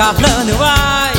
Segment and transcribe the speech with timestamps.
[0.00, 1.10] חלונו זכרנו וואי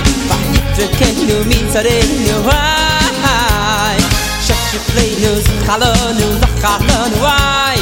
[0.77, 3.97] ויתרקנו מצרינו וואי
[4.41, 7.77] שפשפלנו זכרנו זכרנו וואי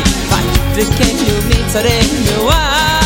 [0.75, 2.98] ויתרקנו מצרינו וואי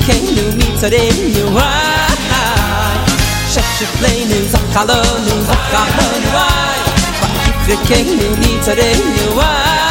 [0.00, 2.96] וקיינו מצרינו וואי
[3.50, 6.78] שפשפלנו זכרנו זכרנו וואי
[7.66, 9.89] וקיינו מצרינו וואי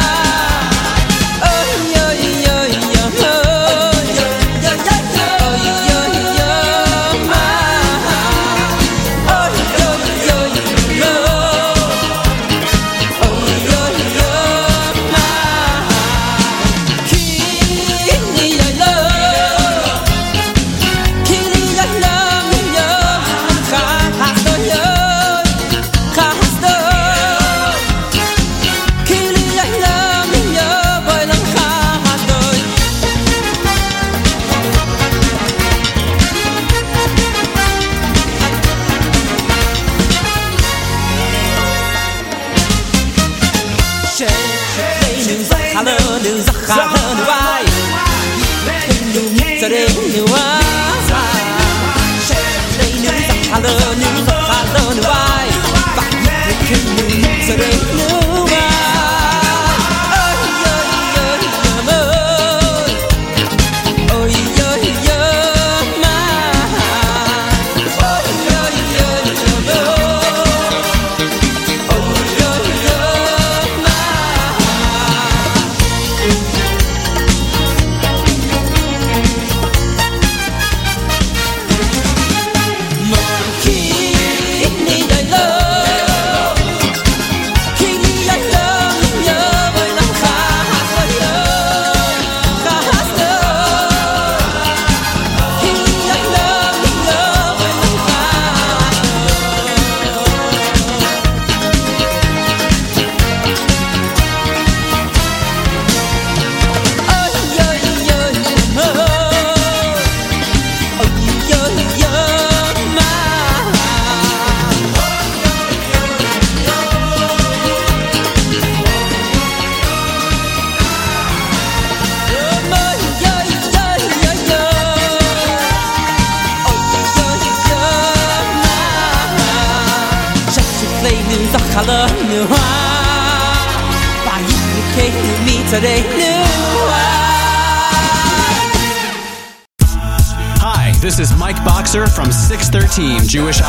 [143.31, 143.61] Jewish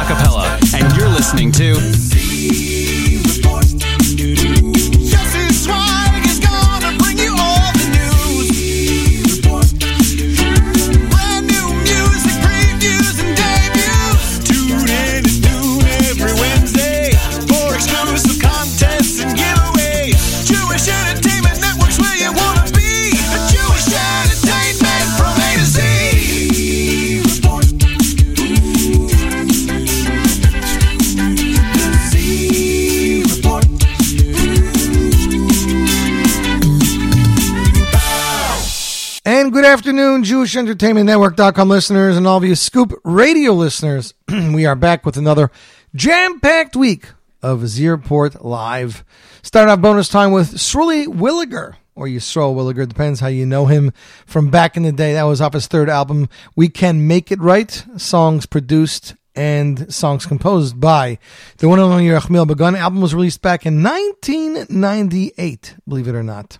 [40.42, 44.12] afternoon, Jewish Entertainment Network.com listeners and all of you Scoop Radio listeners.
[44.28, 45.52] we are back with another
[45.94, 47.06] jam packed week
[47.42, 49.04] of Z Report Live.
[49.42, 53.66] Start off bonus time with Sruli Williger, or you Yisrael Williger, depends how you know
[53.66, 53.92] him
[54.26, 55.12] from back in the day.
[55.12, 60.26] That was off his third album, We Can Make It Right, songs produced and songs
[60.26, 61.18] composed by
[61.58, 62.74] the one and only Rachmiel Begun.
[62.74, 66.58] album was released back in 1998, believe it or not.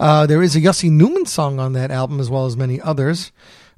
[0.00, 3.32] Uh, there is a Yossi Newman song on that album as well as many others.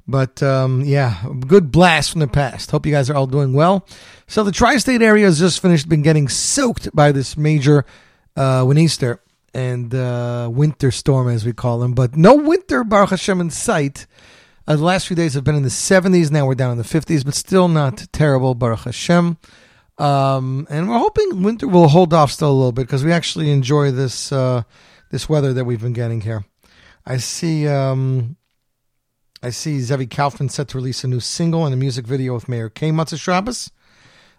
[0.07, 2.71] But um, yeah, good blast from the past.
[2.71, 3.87] Hope you guys are all doing well.
[4.27, 7.85] So the tri-state area has just finished, been getting soaked by this major
[8.35, 9.21] uh, winter
[9.53, 11.93] and uh, winter storm, as we call them.
[11.93, 14.07] But no winter, Baruch Hashem, in sight.
[14.67, 16.31] Uh, the last few days have been in the 70s.
[16.31, 19.37] Now we're down in the 50s, but still not terrible, Baruch Hashem.
[19.97, 23.51] Um, and we're hoping winter will hold off still a little bit because we actually
[23.51, 24.63] enjoy this uh,
[25.11, 26.45] this weather that we've been getting here.
[27.05, 28.37] I see um,
[29.43, 32.47] I see Zevi Kaufman set to release a new single and a music video with
[32.47, 32.91] Mayor K.
[32.91, 33.71] Matzah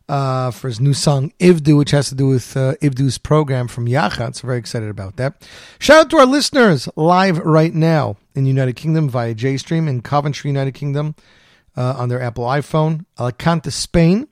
[0.08, 3.86] uh, for his new song Ivdu, which has to do with uh, Ivdu's program from
[3.86, 4.36] Yachad.
[4.36, 5.46] So very excited about that.
[5.78, 10.02] Shout out to our listeners live right now in the United Kingdom via JStream in
[10.02, 11.14] Coventry, United Kingdom
[11.76, 14.28] uh, on their Apple iPhone, Alicante, Spain.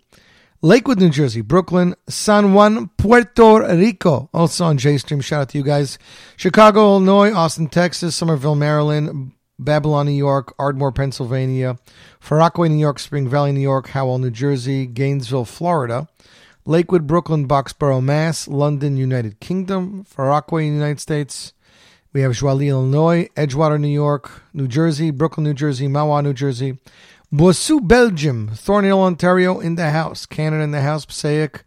[0.63, 5.25] Lakewood, New Jersey, Brooklyn, San Juan, Puerto Rico, also on JStream.
[5.25, 5.99] Shout out to you guys.
[6.37, 11.79] Chicago, Illinois, Austin, Texas, Somerville, Maryland, Babylon, New York, Ardmore, Pennsylvania,
[12.21, 16.09] Far New York, Spring Valley, New York, Howell, New Jersey, Gainesville, Florida,
[16.67, 21.55] Lakewood, Brooklyn, Boxborough, Mass, London, United Kingdom, Far United States.
[22.13, 26.79] We have Joliet, Illinois, Edgewater, New York, New Jersey, Brooklyn, New Jersey, Mahwah, New Jersey,
[27.33, 31.63] Boissou, Belgium, Thornhill, Ontario, in the house, Canada in the house, Passaic,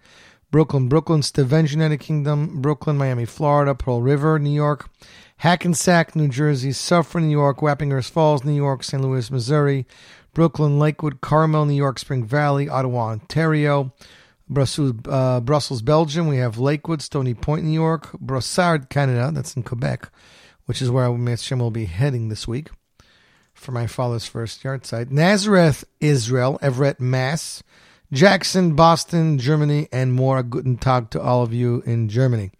[0.51, 4.89] Brooklyn, Brooklyn, Stevenage, United Kingdom, Brooklyn, Miami, Florida, Pearl River, New York,
[5.37, 9.01] Hackensack, New Jersey, Suffern, New York, Wappingers Falls, New York, St.
[9.01, 9.87] Louis, Missouri,
[10.33, 13.93] Brooklyn, Lakewood, Carmel, New York, Spring Valley, Ottawa, Ontario,
[14.49, 16.27] Brussels, uh, Brussels, Belgium.
[16.27, 19.31] We have Lakewood, Stony Point, New York, Brossard, Canada.
[19.33, 20.09] That's in Quebec,
[20.65, 22.69] which is where Hashem will be heading this week
[23.63, 25.09] for my father's first yahrzeit.
[25.09, 27.63] Nazareth, Israel, Everett, Mass,
[28.11, 30.43] Jackson, Boston, Germany, and more.
[30.43, 32.51] Guten Tag to all of you in Germany.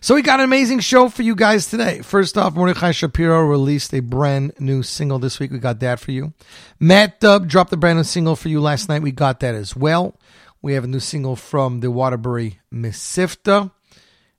[0.00, 2.00] So we got an amazing show for you guys today.
[2.02, 5.50] First off, Mordechai Shapiro released a brand new single this week.
[5.50, 6.34] We got that for you.
[6.78, 9.02] Matt Dubb dropped a brand new single for you last night.
[9.02, 10.18] We got that as well.
[10.60, 13.70] We have a new single from the Waterbury Mesivta,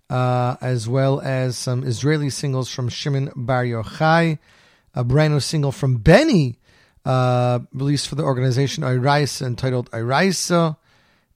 [0.10, 4.40] uh, as well as some Israeli singles from Shimon Bar Yochai,
[4.96, 6.58] a brand new single from Benny,
[7.04, 10.78] uh, released for the organization Iraisa, entitled Iraisa.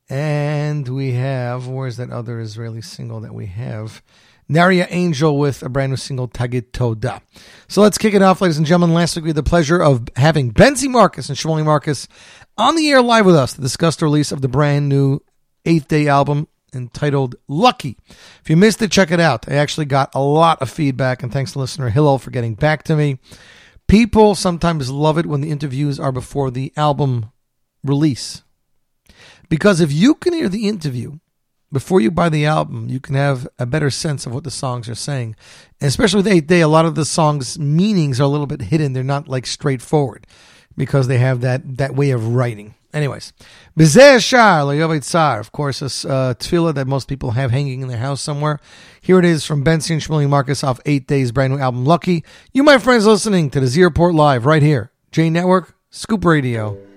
[0.10, 4.02] And we have, where's that other Israeli single that we have?
[4.50, 7.22] Naria Angel with a brand new single, Tagit Toda.
[7.68, 8.96] So let's kick it off, ladies and gentlemen.
[8.96, 12.08] Last week we had the pleasure of having Benzi Marcus and Shimoni Marcus
[12.58, 15.20] on the air live with us to discuss the release of the brand new
[15.66, 17.98] eighth day album entitled Lucky.
[18.42, 19.50] If you missed it, check it out.
[19.50, 22.84] I actually got a lot of feedback, and thanks to listener Hillel for getting back
[22.84, 23.20] to me.
[23.88, 27.32] People sometimes love it when the interviews are before the album
[27.84, 28.44] release.
[29.50, 31.20] Because if you can hear the interview
[31.72, 34.88] before you buy the album, you can have a better sense of what the songs
[34.90, 35.36] are saying.
[35.82, 38.62] And especially with Eighth Day, a lot of the songs' meanings are a little bit
[38.62, 38.94] hidden.
[38.94, 40.28] They're not like straightforward
[40.78, 42.76] because they have that, that way of writing.
[42.92, 43.34] Anyways,
[43.78, 48.00] Bezeh Shar, Tsar, of course, a uh, tefillah that most people have hanging in their
[48.00, 48.60] house somewhere.
[49.00, 52.24] Here it is from Benzi and Shmuley Marcus off Eighth Day's brand new album, Lucky.
[52.52, 56.89] You, my friends, listening to the Z Report Live right here, J Network, Scoop Radio.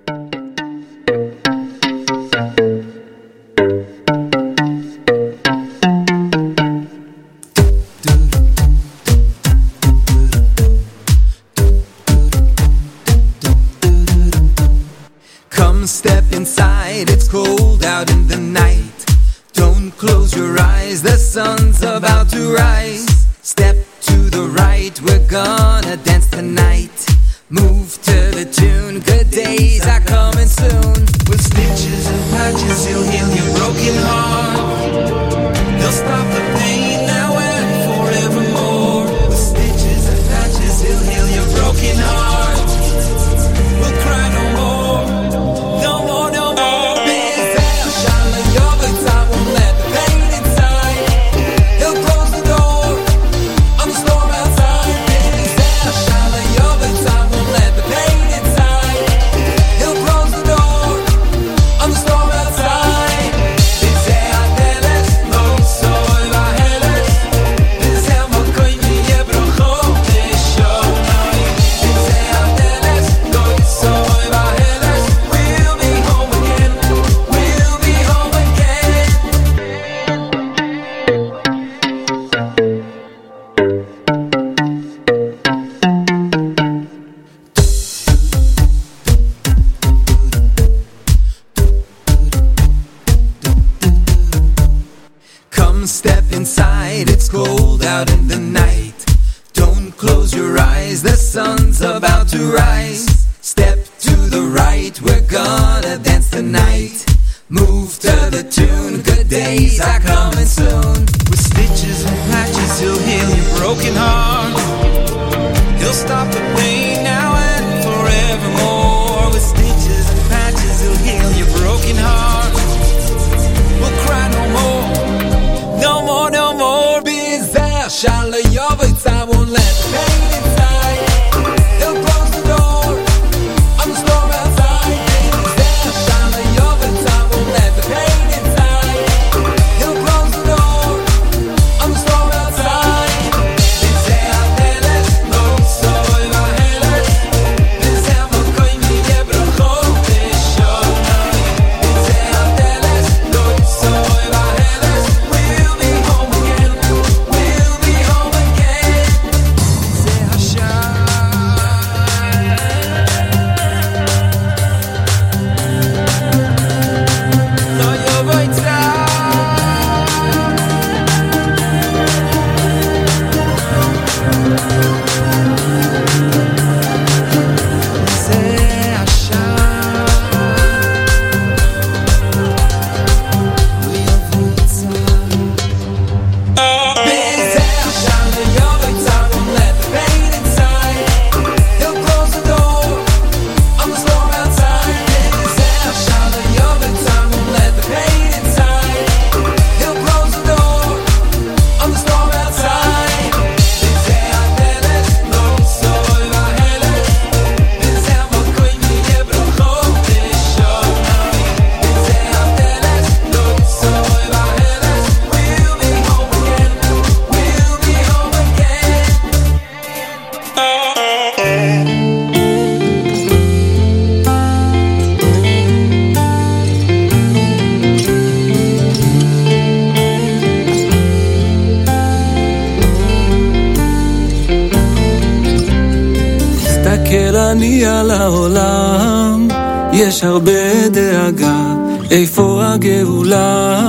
[237.62, 239.48] אני על העולם,
[239.92, 241.74] יש הרבה דאגה,
[242.10, 243.80] איפה הגאולה?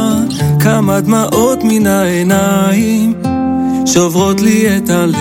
[0.59, 3.13] כמה דמעות מן העיניים,
[3.85, 5.15] שוברות לי את הלב,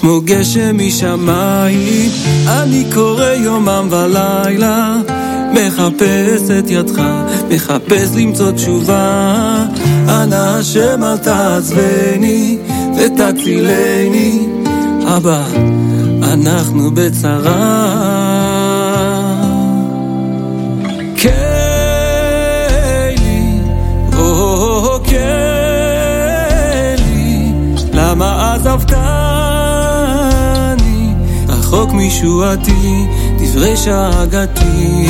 [0.00, 2.10] כמו גשם משמיים.
[2.46, 4.96] אני קורא יומם ולילה,
[5.52, 7.02] מחפש את ידך,
[7.50, 9.64] מחפש למצוא תשובה.
[10.08, 12.58] אנא השם אל תעזבני,
[12.96, 14.46] ותצילני,
[15.04, 15.75] אבא.
[16.36, 17.96] אנחנו בצרה.
[21.16, 22.40] קיילי,
[24.16, 25.92] או קיילי,
[27.92, 28.96] למה עזבתני?
[31.48, 33.06] רחוק משועתי,
[33.38, 35.06] דברי שאגתי.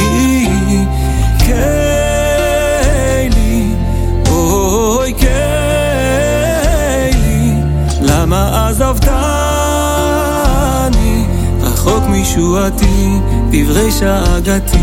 [12.25, 13.19] רחוק משועתי,
[13.51, 14.77] דברי שאגתי.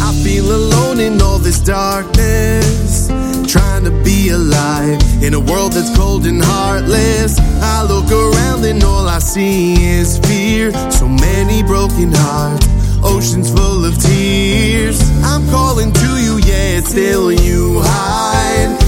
[0.00, 3.08] I feel alone in all this darkness,
[3.46, 7.32] trying to be alive in a world that's cold and heartless.
[7.74, 10.72] I look around and all I see is fear.
[10.98, 12.66] So many broken hearts,
[13.02, 14.98] oceans full of tears.
[15.30, 18.85] I'm calling to you, yeah, still you hide.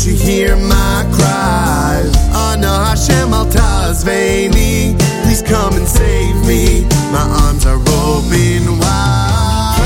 [0.00, 2.16] to you, hear my cries?
[2.34, 6.86] Ana Hashem al tazveni, please come and save me.
[7.12, 9.76] My arms are open wide.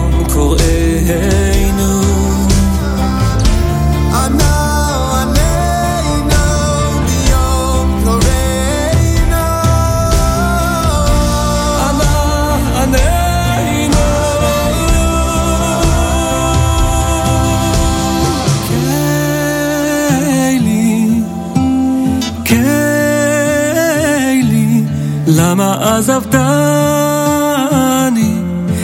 [25.50, 26.39] למה עזבתני?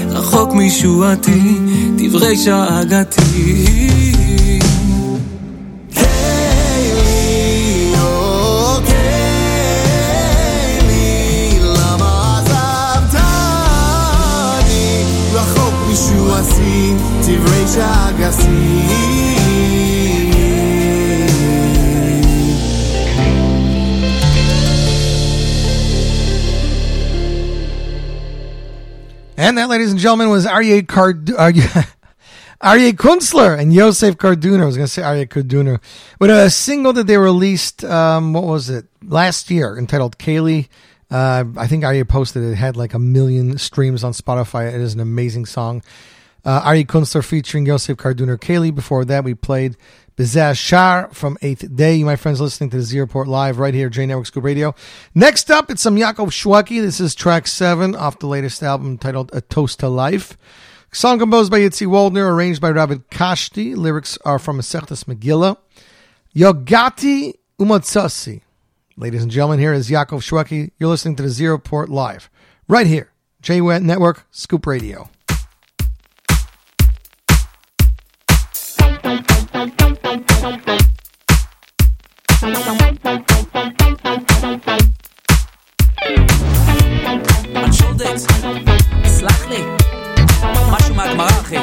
[0.10, 1.60] רחוק משועתי,
[1.98, 3.86] דברי שאגתי.
[17.28, 18.95] דברי שאגתי
[29.46, 31.94] And that, ladies and gentlemen, was Aryeh Card Aryeh
[32.94, 34.64] Kunstler and Yosef Karduner.
[34.64, 35.80] I was going to say Aryeh Karduner.
[36.20, 40.68] With a single that they released, um, what was it, last year, entitled Kaylee.
[41.12, 42.54] Uh, I think Aryeh posted it.
[42.54, 44.74] it had like a million streams on Spotify.
[44.74, 45.84] It is an amazing song.
[46.44, 48.74] Uh, Aryeh Kunstler featuring Yosef Karduner Kaylee.
[48.74, 49.78] Before that, we played
[50.18, 51.96] Bizaz Shar from Eighth Day.
[51.96, 54.74] You, my friends, listening to the Z Report live right here, J Network Scoop Radio.
[55.14, 56.82] Next up, it's some Yaakov Shweki.
[56.82, 60.38] This is track seven off the latest album titled A Toast to Life.
[60.94, 63.76] Song composed by Yitzi Waldner, arranged by Ravid Kashti.
[63.76, 65.58] Lyrics are from Masechtas Megillah.
[66.34, 68.42] Yogati Umatsasi.
[68.96, 70.72] Ladies and gentlemen, here is Yaakov Shweki.
[70.80, 72.30] You're listening to the Z Report live
[72.70, 75.10] right here, J Network Scoop Radio.
[87.56, 88.28] אנשולדקס,
[89.06, 89.64] סלח לי,
[90.72, 91.58] משהו מהגמרא אחי.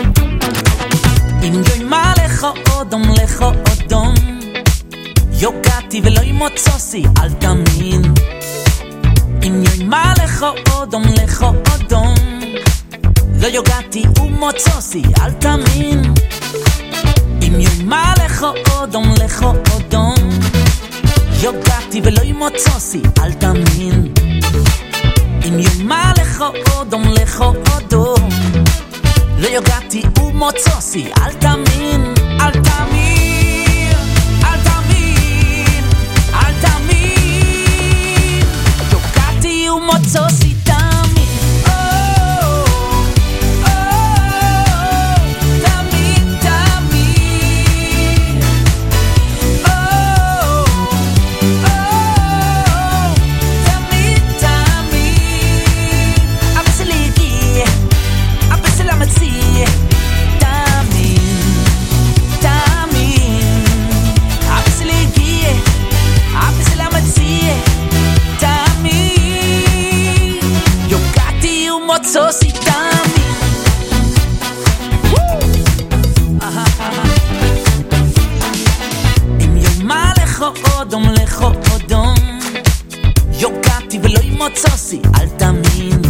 [1.43, 4.15] אם יוימה לך אודום לך אודום,
[5.33, 8.03] יוגעתי ולא ימוצוסי, אל תאמין.
[9.47, 12.15] אם יוימה לך אודום לך אודום,
[13.43, 16.15] לא יוגעתי ומוצוסי, אל תאמין.
[17.55, 19.43] אם יוימה לך אודום לך
[19.73, 20.15] אודום,
[21.43, 24.13] יוגעתי ולא ימוצוסי, אל תאמין.
[25.49, 28.29] אם יומה לך אודום לך אודום
[29.39, 33.93] לא יוגעתי ומוצוסי אל תאמין, אל תאמין,
[39.73, 40.52] ומוצוסי
[84.93, 86.03] ימוצוסי אל תאמין.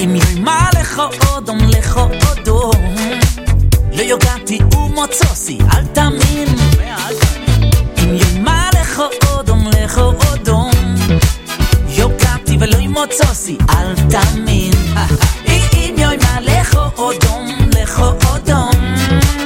[0.00, 2.94] אם ימה לך אודום לך אודום
[3.92, 6.48] לא יוגעתי ומוצוסי אל תאמין.
[7.98, 10.70] אם ימה לך אודום לך אודום
[11.88, 14.72] יוגעתי ולא ימוצוסי אל תאמין.
[15.74, 17.48] אם ימה לך אודום
[17.80, 18.70] לך אודום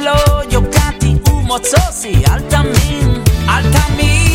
[0.04, 3.22] לא יוגעתי ומוצוסי אל תאמין.
[3.48, 4.31] אל תאמין,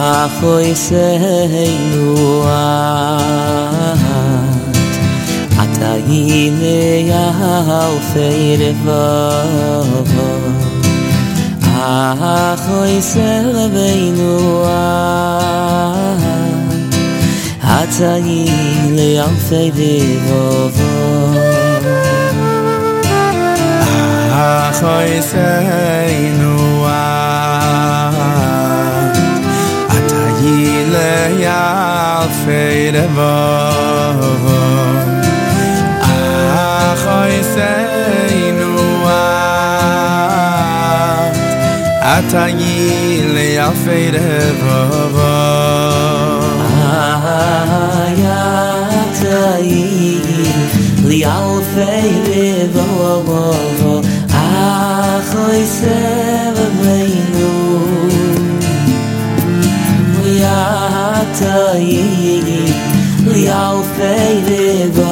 [0.00, 2.04] ha khoy seynu
[5.62, 6.78] ata hine
[7.10, 7.26] ya
[8.10, 9.04] feir va
[11.68, 11.92] ha
[12.64, 12.94] khoy
[17.76, 19.78] ata hine ya feir
[20.26, 20.42] va
[24.34, 24.50] ha
[31.28, 33.34] ya fede va
[36.08, 37.72] a khoy se
[38.46, 38.72] inu
[39.06, 39.24] a
[42.14, 42.76] atayi
[43.34, 44.28] le ya fede
[44.62, 44.80] va
[45.16, 45.36] va
[48.24, 48.44] ya
[49.20, 49.86] tayi
[51.08, 52.88] li al fede va
[53.28, 53.44] va
[54.44, 54.48] a
[55.30, 55.98] khoy se
[60.40, 60.89] Yeah.
[61.38, 62.02] ta yi
[62.46, 62.62] yi
[63.24, 64.14] lu yal fe
[64.46, 64.62] de
[64.96, 65.08] bo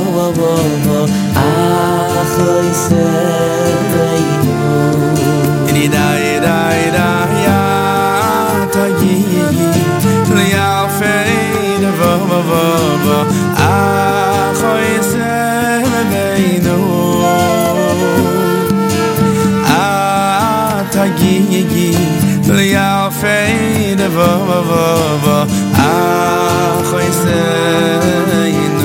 [1.34, 1.48] a
[2.32, 3.06] khoy se
[3.92, 4.08] de
[4.46, 4.66] yo
[5.74, 6.58] ni da yi da
[6.96, 7.08] da
[7.46, 7.60] ya
[8.74, 9.44] ta yi yi
[10.34, 11.14] lu yal fe
[11.82, 12.10] de bo
[13.68, 13.74] a
[14.60, 15.32] khoy se
[16.10, 16.74] de
[19.78, 19.86] a
[20.92, 21.34] ta yi
[21.72, 21.88] yi
[22.56, 23.36] lu yal fe
[24.00, 25.38] de bo
[26.90, 27.36] khoyse
[28.64, 28.77] in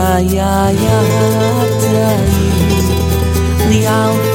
[0.00, 1.00] yeah yeah
[3.72, 4.29] yeah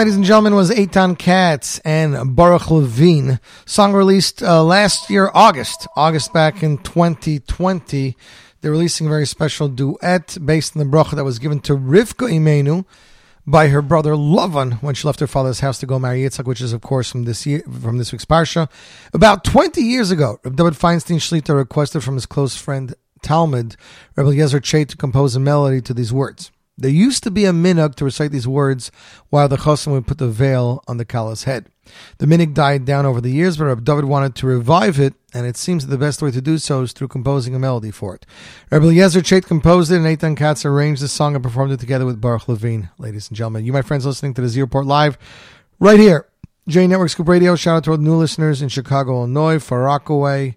[0.00, 3.38] ladies and gentlemen, was Eitan Katz and Baruch Levine.
[3.66, 5.86] Song released uh, last year, August.
[5.94, 8.16] August back in 2020.
[8.62, 12.30] They're releasing a very special duet based on the bracha that was given to Rivka
[12.30, 12.86] Imenu
[13.46, 16.62] by her brother Lavan when she left her father's house to go marry Yitzhak, which
[16.62, 18.70] is, of course, from this year, from this week's parsha.
[19.12, 23.76] About 20 years ago, David Feinstein Shlita requested from his close friend Talmud,
[24.16, 26.50] Rebbe Yezer to compose a melody to these words.
[26.80, 28.90] There used to be a minhag to recite these words
[29.28, 31.66] while the chosim would put the veil on the kala's head.
[32.18, 35.46] The minhag died down over the years, but Rabbi David wanted to revive it, and
[35.46, 38.14] it seems that the best way to do so is through composing a melody for
[38.14, 38.26] it.
[38.70, 42.06] Rabbi Yezer Chait composed it, and Eitan Katz arranged the song and performed it together
[42.06, 42.90] with Baruch Levine.
[42.98, 45.18] Ladies and gentlemen, you, my friends, listening to the Z Report Live
[45.78, 46.26] right here.
[46.68, 47.56] J Network Scoop Radio.
[47.56, 50.56] Shout out to all new listeners in Chicago, Illinois, Far Rockaway,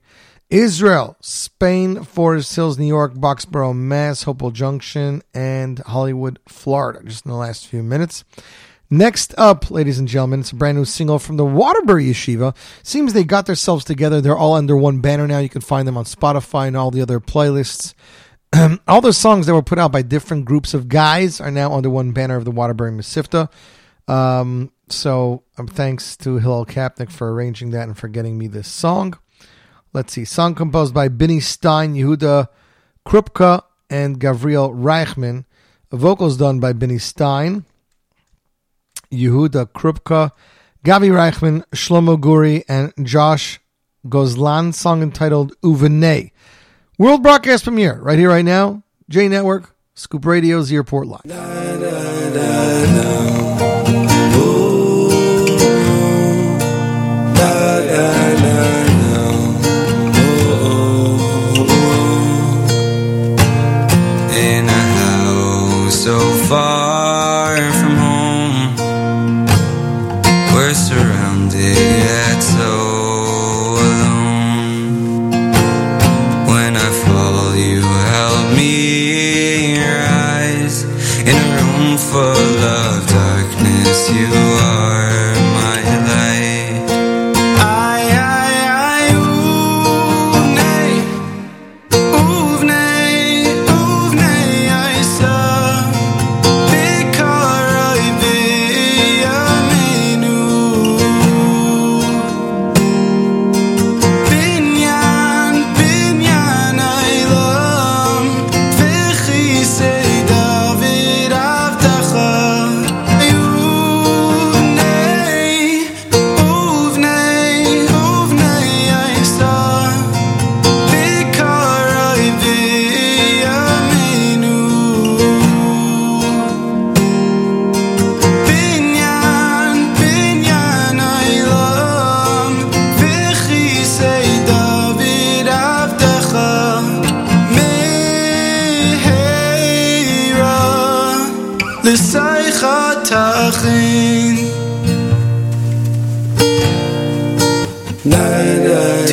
[0.53, 7.31] Israel, Spain, Forest Hills, New York, Boxborough, Mass, Hopewell Junction, and Hollywood, Florida, just in
[7.31, 8.23] the last few minutes.
[8.87, 12.55] Next up, ladies and gentlemen, it's a brand new single from the Waterbury Yeshiva.
[12.83, 14.21] Seems they got themselves together.
[14.21, 15.39] They're all under one banner now.
[15.39, 17.95] You can find them on Spotify and all the other playlists.
[18.87, 21.89] all the songs that were put out by different groups of guys are now under
[21.89, 23.49] one banner of the Waterbury Mesivta.
[24.07, 28.67] Um, so um, thanks to Hillel Kapnick for arranging that and for getting me this
[28.67, 29.17] song.
[29.93, 30.25] Let's see.
[30.25, 32.47] Song composed by Benny Stein, Yehuda
[33.05, 35.45] Krupka, and Gavriel Reichman.
[35.91, 37.65] Vocals done by Benny Stein,
[39.11, 40.31] Yehuda Krupka,
[40.83, 43.59] Gavi Reichman, Shlomo Guri, and Josh
[44.07, 44.73] Gozlan.
[44.73, 46.31] Song entitled Uvene.
[46.97, 48.81] World broadcast premiere right here, right now.
[49.09, 51.21] J Network, Scoop Radio, Z Report Live.
[51.25, 51.31] In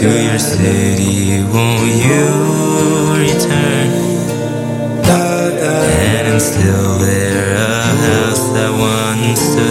[0.00, 2.24] to your city, won't you
[3.20, 3.88] return?
[5.06, 9.69] And instill there a house that once stood.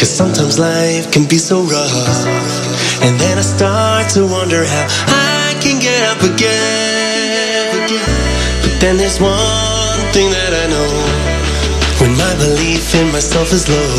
[0.00, 2.24] Cause sometimes life can be so rough.
[3.04, 7.84] And then I start to wonder how I can get up again.
[8.64, 10.88] But then there's one thing that I know.
[12.00, 13.96] When my belief in myself is low,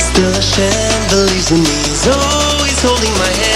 [0.00, 1.76] still Hashem believes in me.
[1.92, 3.55] He's always holding my hand.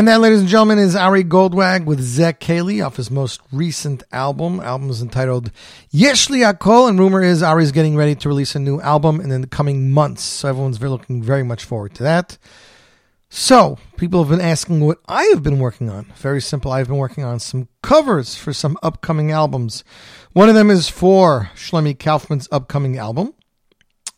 [0.00, 4.02] And that, ladies and gentlemen, is Ari Goldwag with Zach Cayley off his most recent
[4.12, 4.58] album.
[4.60, 5.52] Album is entitled
[5.92, 9.46] Yeshli Akol, and rumor is Ari's getting ready to release a new album in the
[9.46, 10.22] coming months.
[10.22, 12.38] So everyone's very, looking very much forward to that.
[13.28, 16.06] So people have been asking what I have been working on.
[16.16, 16.72] Very simple.
[16.72, 19.84] I've been working on some covers for some upcoming albums.
[20.32, 23.34] One of them is for Shlomi Kaufman's upcoming album.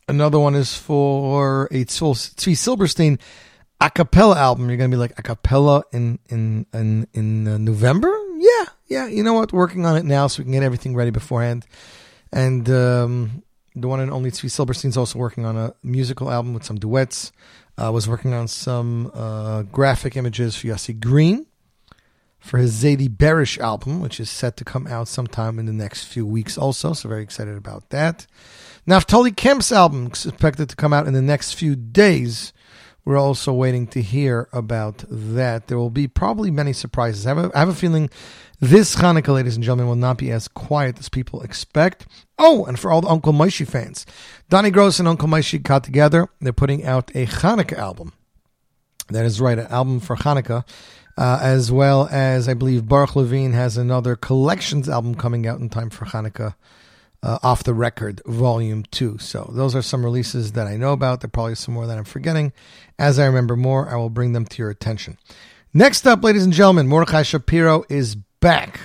[0.07, 3.19] Another one is for a Tzvi Silberstein
[3.81, 4.69] a cappella album.
[4.69, 8.13] You're gonna be like a cappella in in in in uh, November.
[8.37, 9.07] Yeah, yeah.
[9.07, 9.53] You know what?
[9.53, 11.65] Working on it now, so we can get everything ready beforehand.
[12.31, 13.43] And um,
[13.75, 17.31] the one and only Tzvi Silberstein's also working on a musical album with some duets.
[17.75, 21.47] Uh, was working on some uh, graphic images for Yossi Green
[22.43, 26.03] for his Zadie Berish album, which is set to come out sometime in the next
[26.03, 26.57] few weeks.
[26.57, 28.27] Also, so very excited about that.
[28.85, 32.51] Naftali Kemp's album expected to come out in the next few days.
[33.05, 35.67] We're also waiting to hear about that.
[35.67, 37.25] There will be probably many surprises.
[37.25, 38.09] I have a, I have a feeling
[38.61, 42.07] this Hanukkah, ladies and gentlemen, will not be as quiet as people expect.
[42.39, 44.05] Oh, and for all the Uncle Moishi fans,
[44.47, 46.29] Donnie Gross and Uncle Moishi got together.
[46.39, 48.13] They're putting out a Hanukkah album.
[49.09, 50.63] That is right, an album for Hanukkah,
[51.17, 55.67] uh, as well as I believe Baruch Levine has another collections album coming out in
[55.67, 56.55] time for Hanukkah
[57.23, 59.17] uh, off the record, volume two.
[59.17, 61.21] So those are some releases that I know about.
[61.21, 62.51] There are probably some more that I'm forgetting.
[62.99, 65.17] As I remember more, I will bring them to your attention.
[65.73, 68.79] Next up, ladies and gentlemen, Mordechai Shapiro is back.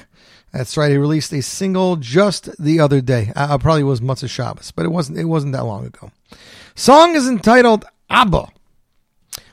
[0.53, 0.91] That's right.
[0.91, 3.33] He released a single just the other day.
[3.37, 5.19] I, I probably was Matzah Shabbos, but it wasn't.
[5.19, 6.11] It wasn't that long ago.
[6.75, 8.49] Song is entitled Abba.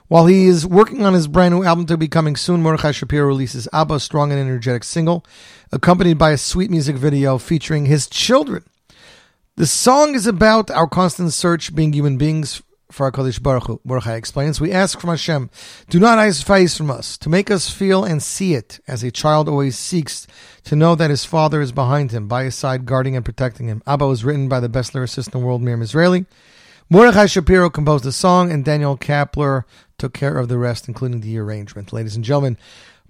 [0.08, 3.26] While he is working on his brand new album to be coming soon, Mordechai Shapiro
[3.26, 5.26] releases Abba, a strong and energetic single,
[5.72, 8.64] accompanied by a sweet music video featuring his children.
[9.58, 13.82] The song is about our constant search, being human beings, for our Kodesh Baruch Hu.
[13.86, 15.50] Baruch explains, we ask from Hashem,
[15.90, 19.12] do not hide face from us, to make us feel and see it, as a
[19.12, 20.28] child always seeks
[20.66, 23.82] to know that his father is behind him, by his side, guarding and protecting him.
[23.88, 26.26] Abba was written by the best lyricist in the world, Miriam Israeli.
[26.90, 29.64] Mordechai Shapiro composed the song, and Daniel Kapler
[29.98, 31.94] took care of the rest, including the arrangement.
[31.94, 32.58] Ladies and gentlemen,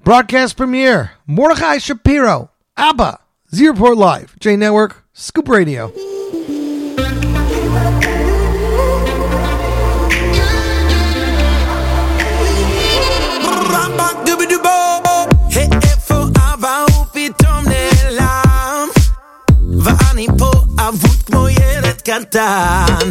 [0.04, 3.20] broadcast premiere, Mordechai Shapiro, ABBA,
[3.52, 5.92] Z Report Live, J Network, Scoop Radio.
[21.55, 23.11] ילד קטן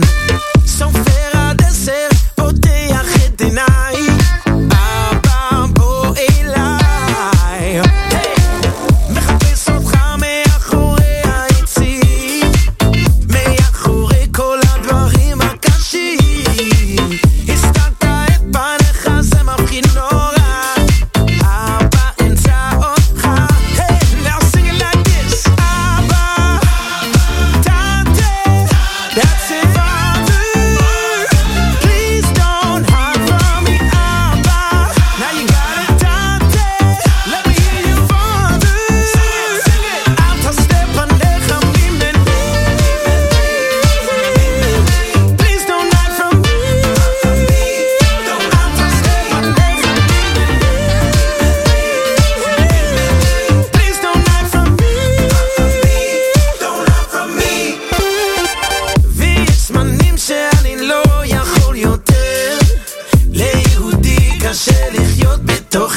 [0.65, 3.72] סופר עד עשר, פותח את עיניי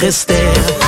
[0.02, 0.87] rester.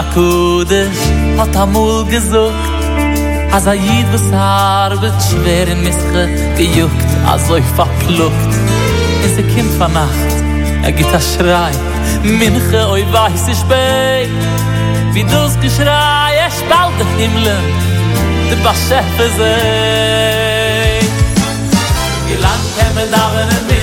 [0.00, 2.54] Shem HaKudosh hat amul gesucht
[3.52, 8.54] Als a Yid was arbet schwer in Mische gejuckt Als oi verkluckt
[9.24, 10.32] In se kind van Nacht
[10.82, 11.72] Er geht a Schrei
[12.22, 14.28] Minche oi weiß ich bei.
[15.12, 17.58] Wie du's geschrei Er spalt den Himmel
[18.48, 21.00] De Bashefe sei.
[22.26, 23.79] Wie lang kämen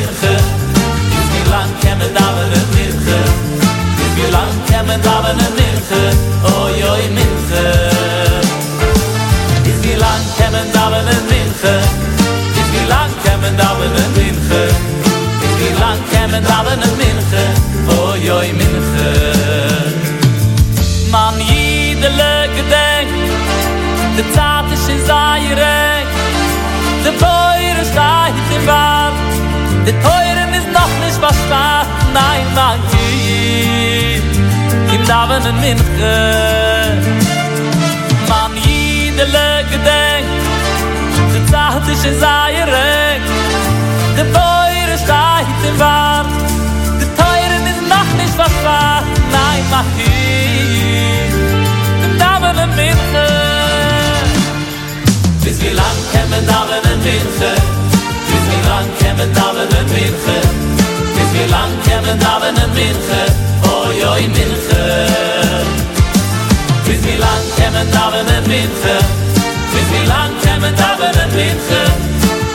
[4.87, 6.03] men Laben en minche.
[6.59, 7.65] Oi oi minche.
[9.69, 11.75] Is wie lang kemen laben daven minche?
[12.59, 14.63] Is wie lang kemen laben daven minche?
[15.45, 17.43] Is wie lang kemen laben daven minche?
[17.99, 19.09] Oi oi minche.
[21.11, 23.13] Man jidele gedenkt
[24.15, 26.07] De zaad is in zairek
[27.03, 29.13] De teure staht in Bart
[29.85, 32.96] De teure is noch nicht was war Nein, man
[35.07, 36.17] Daven in Minche
[38.29, 40.27] man jidele gedenk
[41.31, 43.19] de zacht is in Zaire
[44.15, 46.27] de teuren steigt im Wart
[46.99, 51.33] de teuren is noch nicht verstaat nein mein Kind
[52.05, 53.27] im Daven in Minche
[55.43, 57.77] bis wie lang kämen Daven in Minche
[58.67, 60.39] lang kemen daven en minche
[61.15, 63.46] Bis wie lang kemen daven en minche
[63.87, 64.85] Oi minche.
[66.85, 68.97] Bis wie lang kemen daven en minche.
[69.71, 71.81] Bis wie lang kemen daven en minche.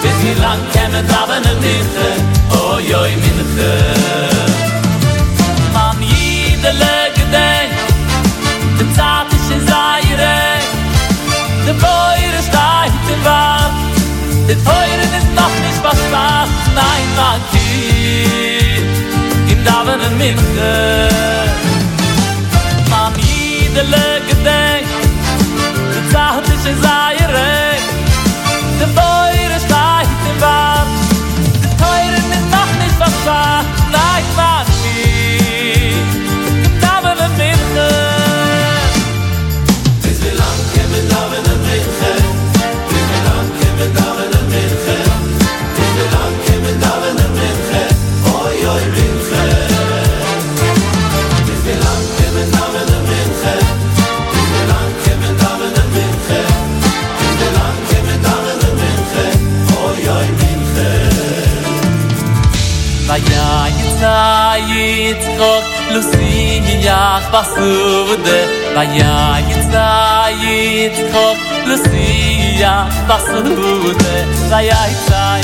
[0.03, 2.09] Bis wie lang kemen daven en minche.
[2.51, 3.73] Oi oi minche.
[5.73, 7.73] Man jede lege denk
[8.79, 10.61] De zaad is in zaire.
[11.65, 13.73] De boire staat in waard
[14.47, 18.52] De teuren is noch nicht was war Nein, man kiet Im
[19.85, 21.09] daven en minche
[22.89, 24.87] Mam jidele gedenk
[25.93, 27.72] De zahat is in zaire Mam
[65.21, 68.27] צחוק לוסיח בסורד
[68.75, 69.01] ביי
[69.71, 74.03] צאי צחוק לוסיח בסורד
[74.51, 74.71] ביי
[75.09, 75.41] צאי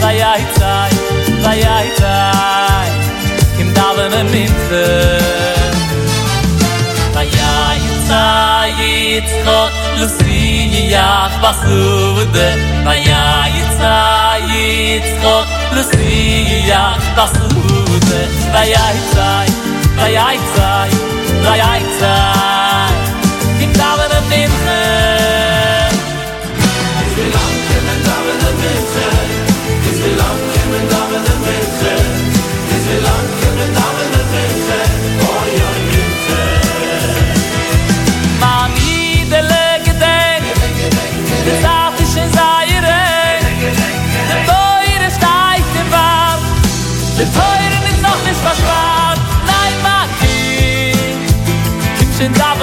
[0.00, 0.90] ביי צאי
[1.42, 2.90] ביי צאי
[3.56, 4.72] קים דאבן מינט
[13.06, 17.77] Ja, ich zeig's doch, lass sie ja, das ist gut.
[18.52, 20.90] Vai ai tsai,
[21.44, 22.92] vai ai tsai.
[23.58, 23.72] Kim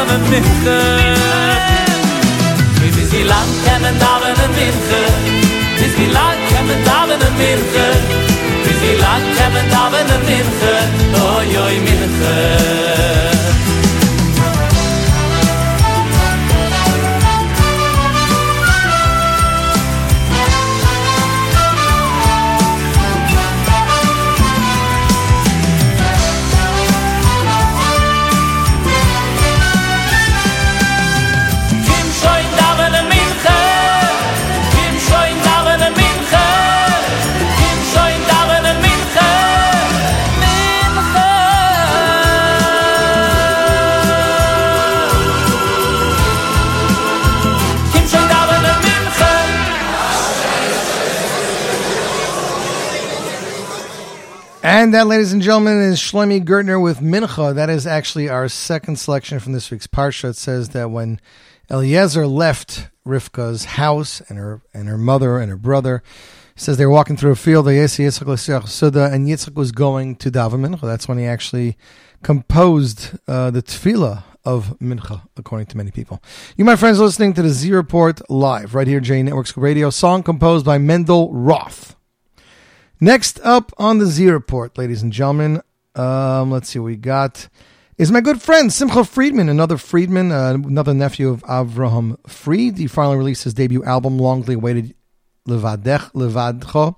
[0.06, 0.80] daven en Minche
[2.96, 5.04] Bis wie lang kemen daven en Minche
[5.78, 7.88] Bis wie lang kemen daven en Minche
[8.64, 10.76] Bis wie lang kemen daven en Minche
[11.38, 13.45] Oi, oi, Minche
[54.78, 57.56] And that, ladies and gentlemen, is Shlomi Gertner with Mincha.
[57.56, 60.32] That is actually our second selection from this week's parsha.
[60.32, 61.22] It says that when
[61.72, 66.04] Eliezer left Rivka's house and her and her mother and her brother,
[66.58, 67.70] says they were walking through a field.
[67.70, 70.82] And Yitzchak was going to daven Mincha.
[70.82, 71.78] That's when he actually
[72.22, 76.22] composed uh, the tefillah of Mincha, according to many people.
[76.58, 79.90] You, my friends, listening to the Z Report live right here, J Network Radio.
[79.90, 81.95] Song composed by Mendel Roth.
[83.00, 85.62] Next up on the Z Report, ladies and gentlemen,
[85.96, 87.50] um, let's see what we got.
[87.98, 92.78] Is my good friend Simcha Friedman, another Friedman, uh, another nephew of Avraham Fried.
[92.78, 94.96] He finally released his debut album, longly awaited
[95.48, 96.96] Levadech Levadcho.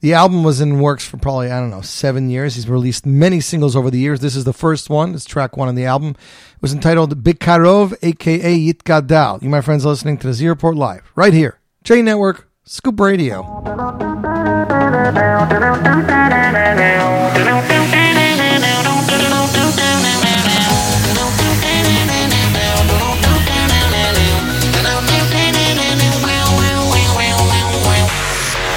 [0.00, 2.54] The album was in works for probably, I don't know, seven years.
[2.54, 4.20] He's released many singles over the years.
[4.20, 5.14] This is the first one.
[5.14, 6.10] It's track one on the album.
[6.10, 9.42] It was entitled Bikarov, aka Yitgadal.
[9.42, 11.58] You, my friends, are listening to the Z Report Live, right here.
[11.84, 14.29] J Network, Scoop Radio.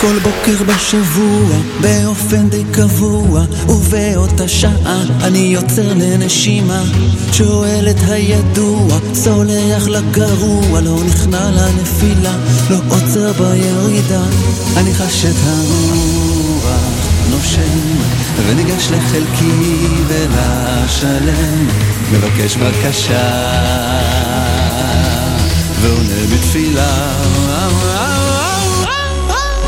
[0.03, 6.84] כל בוקר בשבוע, באופן די קבוע, ובאותה שעה אני יוצר לנשימה.
[7.32, 12.36] שואל את הידוע, סולח לגרוע, לא נכנע לנפילה,
[12.69, 14.24] לא עוצר בירידה.
[14.78, 16.12] אני חש את הרוח
[17.34, 17.97] נושם,
[18.47, 21.67] וניגש לחלקי ולשלם,
[22.11, 23.29] מבקש בקשה,
[25.81, 27.13] ועונה בתפילה.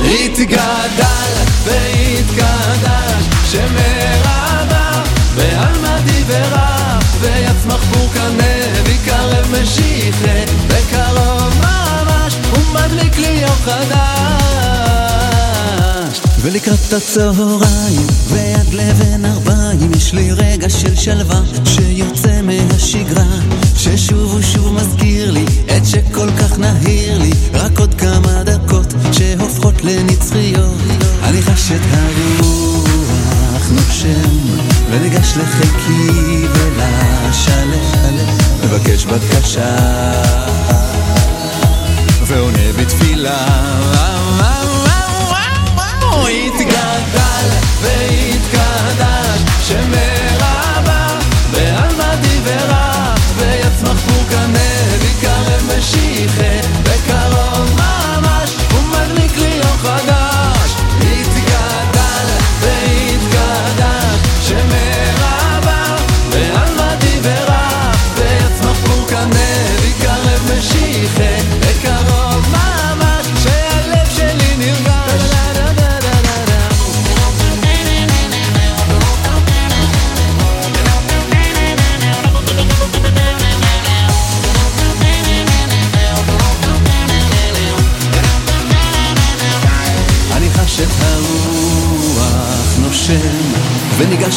[0.06, 5.04] התגדל והתקדש שמרבה
[5.36, 14.55] בעלמא דיברה ויצמח פורקנה ויקרב משיחה בקרוב ממש ומדליק לי יום חדש
[16.46, 23.26] ולקראת הצהריים ועד לבן ארבעים יש לי רגע של שלווה שיוצא מהשגרה
[23.78, 25.46] ששוב ושוב מזכיר לי
[25.78, 27.32] את שכל כך נהיר לי.
[27.54, 30.82] רק עוד כמה דקות שהופכות לנצחיות.
[31.24, 34.40] אני חש את הרוח נושם
[34.92, 38.16] וניגש לחלקי ולשלם.
[38.64, 39.76] מבקש בקשה
[42.28, 43.85] ועונה בתפילה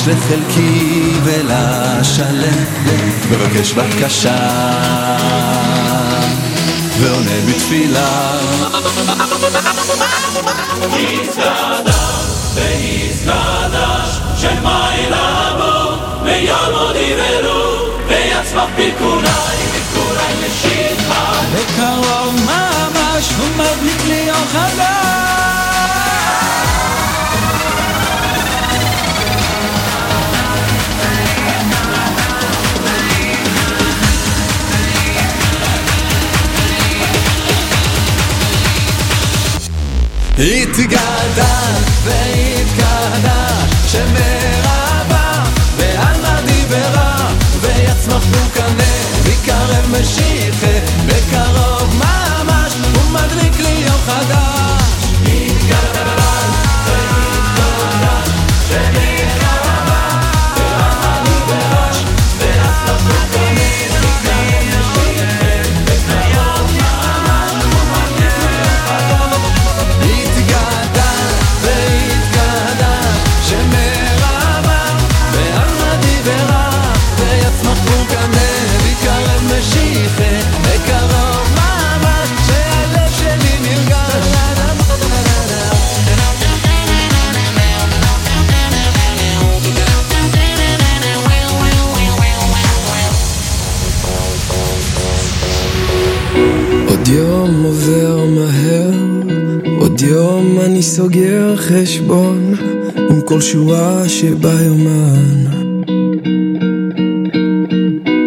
[0.09, 2.65] לחלקי ולשלם,
[3.31, 4.37] מבקש בקשה
[7.01, 8.39] ועונה בתפילה.
[18.09, 21.33] ויצמח פיקוריי, פיקוריי לשיחה.
[21.55, 25.58] בקרוב ממש הוא מדליק לי אור חדש
[40.39, 41.75] התגדל
[42.05, 45.45] והתקדש שמרבה
[45.77, 54.48] בעלמא דיברה ויצמח בוקנה ויקרב משיחה בקרוב ממש ומדליק לי יום חדש
[100.09, 102.55] יום אני סוגר חשבון
[103.11, 105.45] עם כל שורה שביומן.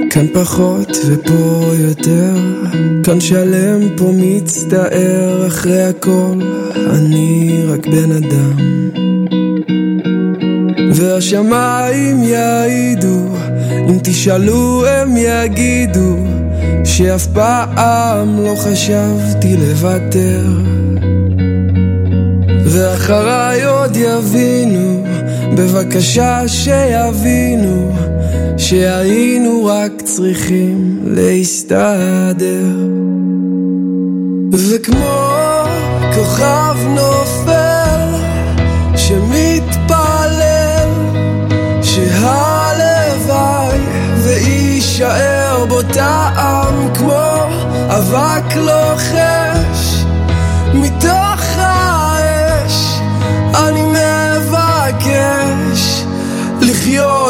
[0.10, 2.34] כאן פחות ופה יותר,
[3.04, 6.40] כאן שלם פה מצטער, אחרי הכל
[6.90, 8.90] אני רק בן אדם.
[10.94, 13.36] והשמיים יעידו,
[13.90, 16.18] אם תשאלו הם יגידו,
[16.84, 20.81] שאף פעם לא חשבתי לוותר.
[22.72, 25.04] ואחריי עוד יבינו,
[25.56, 27.92] בבקשה שיבינו,
[28.58, 32.66] שהיינו רק צריכים להסתדר.
[34.54, 35.32] וכמו
[36.16, 38.16] כוכב נופל,
[38.96, 40.90] שמתפלל,
[41.82, 43.80] שהלוואי
[44.18, 47.48] ויישאר בו טעם כמו
[47.90, 49.11] אבק לוחש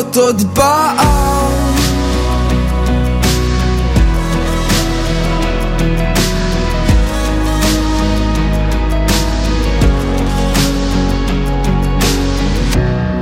[0.02, 0.98] לראות עוד פעם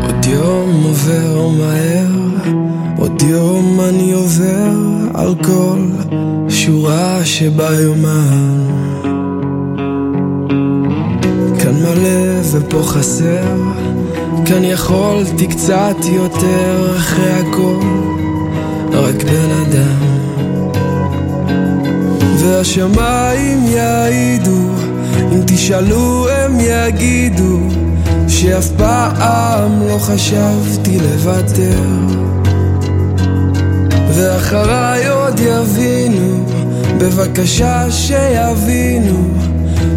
[0.03, 2.07] עוד יום עובר מהר,
[2.97, 4.71] עוד יום אני עובר
[5.13, 5.79] על כל
[6.49, 8.67] שורה שביומן.
[11.59, 13.55] כאן מלא ופה חסר
[14.45, 17.79] כאן יכולתי קצת יותר, אחרי הכל,
[18.91, 20.09] רק בן אדם.
[22.37, 24.69] והשמיים יעידו,
[25.31, 27.59] אם תשאלו הם יגידו,
[28.27, 31.79] שאף פעם לא חשבתי לוותר.
[34.13, 36.45] ואחריי עוד יבינו,
[36.97, 39.29] בבקשה שיבינו,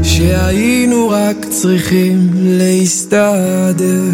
[0.03, 4.11] שהיינו רק צריכים להסתדר.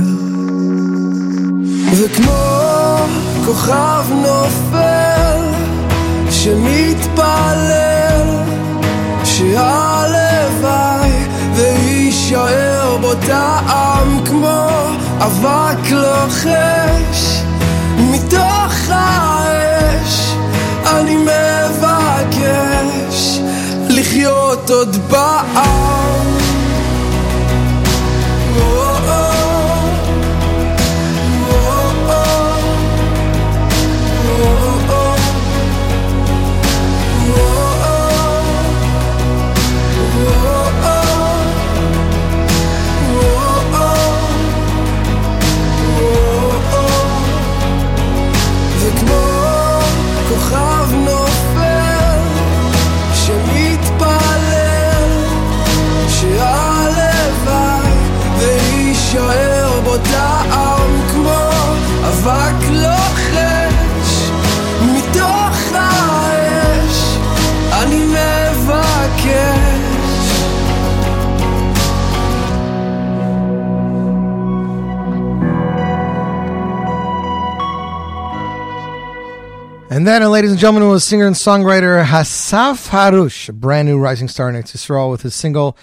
[1.93, 2.99] וכמו
[3.47, 5.41] כוכב נופל,
[6.31, 7.79] שמתפלל,
[9.25, 11.11] שהלוואי
[11.55, 14.69] ויישאר בו טעם כמו
[15.19, 17.43] אבק לוחש
[17.99, 20.35] מתוך האש
[20.87, 22.59] אני מבקש
[23.99, 26.48] לחיות עוד פעם
[79.99, 83.99] And then, uh, ladies and gentlemen, was singer and songwriter Hassaf Harush, a brand new
[83.99, 85.77] rising star in Israel with his single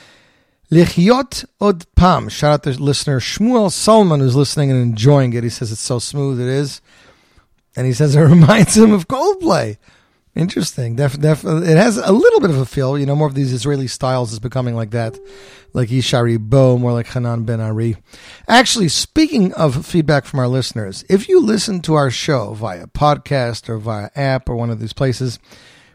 [0.71, 2.29] Lichyot Od Pam.
[2.29, 5.43] Shout out to listener Shmuel Solomon who's listening and enjoying it.
[5.43, 6.79] He says it's so smooth it is.
[7.75, 9.75] And he says it reminds him of Coldplay.
[10.35, 10.97] Interesting.
[10.97, 12.99] Def, def, uh, it has a little bit of a feel.
[12.99, 15.17] You know, more of these Israeli styles is becoming like that.
[15.71, 17.95] Like Yishai Ribo, more like Hanan Ben Ari.
[18.47, 23.69] Actually, speaking of feedback from our listeners, if you listen to our show via podcast
[23.69, 25.39] or via app or one of these places,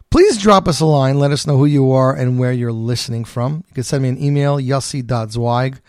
[0.09, 1.19] please drop us a line.
[1.19, 3.63] Let us know who you are and where you're listening from.
[3.69, 5.79] You can send me an email, yossi.zweig,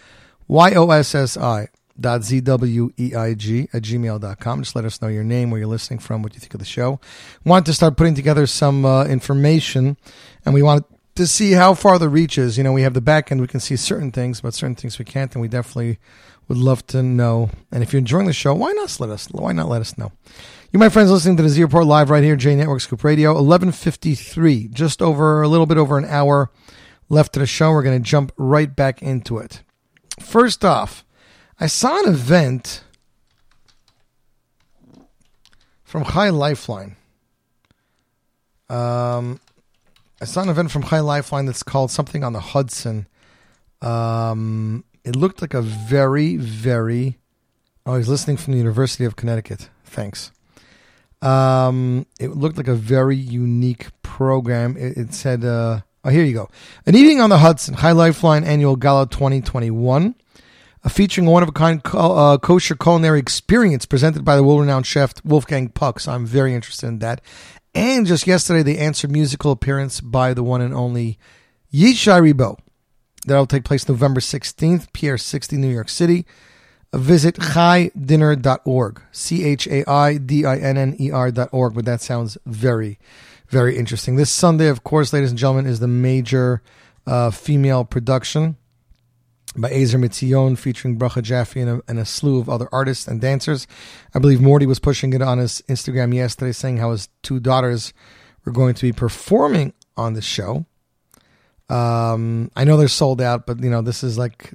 [0.46, 1.70] Y-O-S-S-I, dot
[2.22, 4.62] Z-W-E-I-G at gmail.com.
[4.62, 6.66] Just let us know your name, where you're listening from, what you think of the
[6.66, 7.00] show.
[7.44, 9.96] Want to start putting together some uh, information,
[10.44, 12.56] and we want to see how far the reach is.
[12.56, 14.98] You know, we have the back end, we can see certain things, but certain things
[14.98, 15.98] we can't, and we definitely
[16.48, 17.50] would love to know.
[17.70, 20.12] And if you're enjoying the show, why not let us why not let us know?
[20.72, 23.30] You, my friends, listening to the Z Report live right here, J Network Scoop Radio,
[23.34, 26.50] 1153, just over a little bit over an hour
[27.08, 27.70] left to the show.
[27.70, 29.62] We're going to jump right back into it.
[30.18, 31.04] First off,
[31.62, 32.82] I saw an event
[35.84, 36.96] from Chai Lifeline.
[38.68, 39.38] Um,
[40.20, 43.06] I saw an event from Chai Lifeline that's called something on the Hudson.
[43.80, 47.18] Um, it looked like a very, very.
[47.86, 49.70] Oh, he's listening from the University of Connecticut.
[49.84, 50.32] Thanks.
[51.20, 54.76] Um, it looked like a very unique program.
[54.76, 56.48] It, it said, uh, oh, here you go.
[56.86, 60.12] An evening on the Hudson, Chai Lifeline Annual Gala 2021, uh,
[60.88, 64.86] featuring a one of a kind uh, kosher culinary experience presented by the world renowned
[64.86, 66.00] chef Wolfgang Puck.
[66.00, 67.20] So I'm very interested in that.
[67.74, 71.18] And just yesterday, the answer musical appearance by the one and only
[71.72, 72.58] Yishai Ribo.
[73.26, 76.26] That'll take place November 16th, Pier 60, New York City.
[76.92, 79.00] Uh, Visit chaidinner.org.
[79.12, 81.74] C H A I D I N N E R.org.
[81.74, 82.98] But that sounds very,
[83.48, 84.16] very interesting.
[84.16, 86.62] This Sunday, of course, ladies and gentlemen, is the major
[87.06, 88.56] uh, female production
[89.56, 93.20] by Ezer Mizion featuring Bracha Jaffe and a, and a slew of other artists and
[93.20, 93.66] dancers.
[94.14, 97.92] I believe Morty was pushing it on his Instagram yesterday, saying how his two daughters
[98.44, 100.64] were going to be performing on the show.
[101.68, 104.52] Um, I know they're sold out, but you know this is like,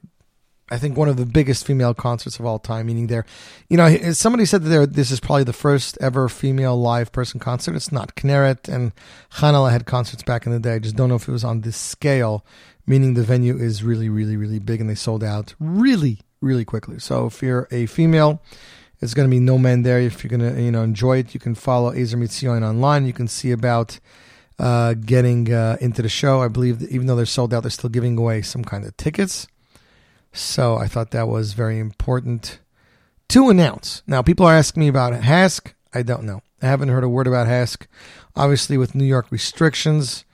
[0.70, 2.88] I think one of the biggest female concerts of all time.
[2.88, 3.26] Meaning, they're,
[3.70, 7.76] you know, somebody said that this is probably the first ever female live person concert.
[7.76, 8.16] It's not.
[8.16, 8.92] Kneret and
[9.34, 10.76] Hanala had concerts back in the day.
[10.76, 12.46] I just don't know if it was on this scale.
[12.88, 17.00] Meaning the venue is really, really, really big, and they sold out really, really quickly.
[17.00, 18.42] So if you're a female,
[19.02, 20.00] it's going to be no men there.
[20.00, 23.06] If you're going to, you know, enjoy it, you can follow Ezer Mizion online.
[23.06, 24.00] You can see about
[24.58, 26.42] uh, getting uh, into the show.
[26.42, 28.96] I believe that even though they're sold out, they're still giving away some kind of
[28.98, 29.48] tickets.
[30.32, 32.60] So I thought that was very important
[33.30, 34.02] to announce.
[34.08, 35.74] Now, people are asking me about HASC.
[35.94, 36.42] I don't know.
[36.62, 37.86] I haven't heard a word about HASC.
[38.36, 40.26] Obviously, with New York restrictions,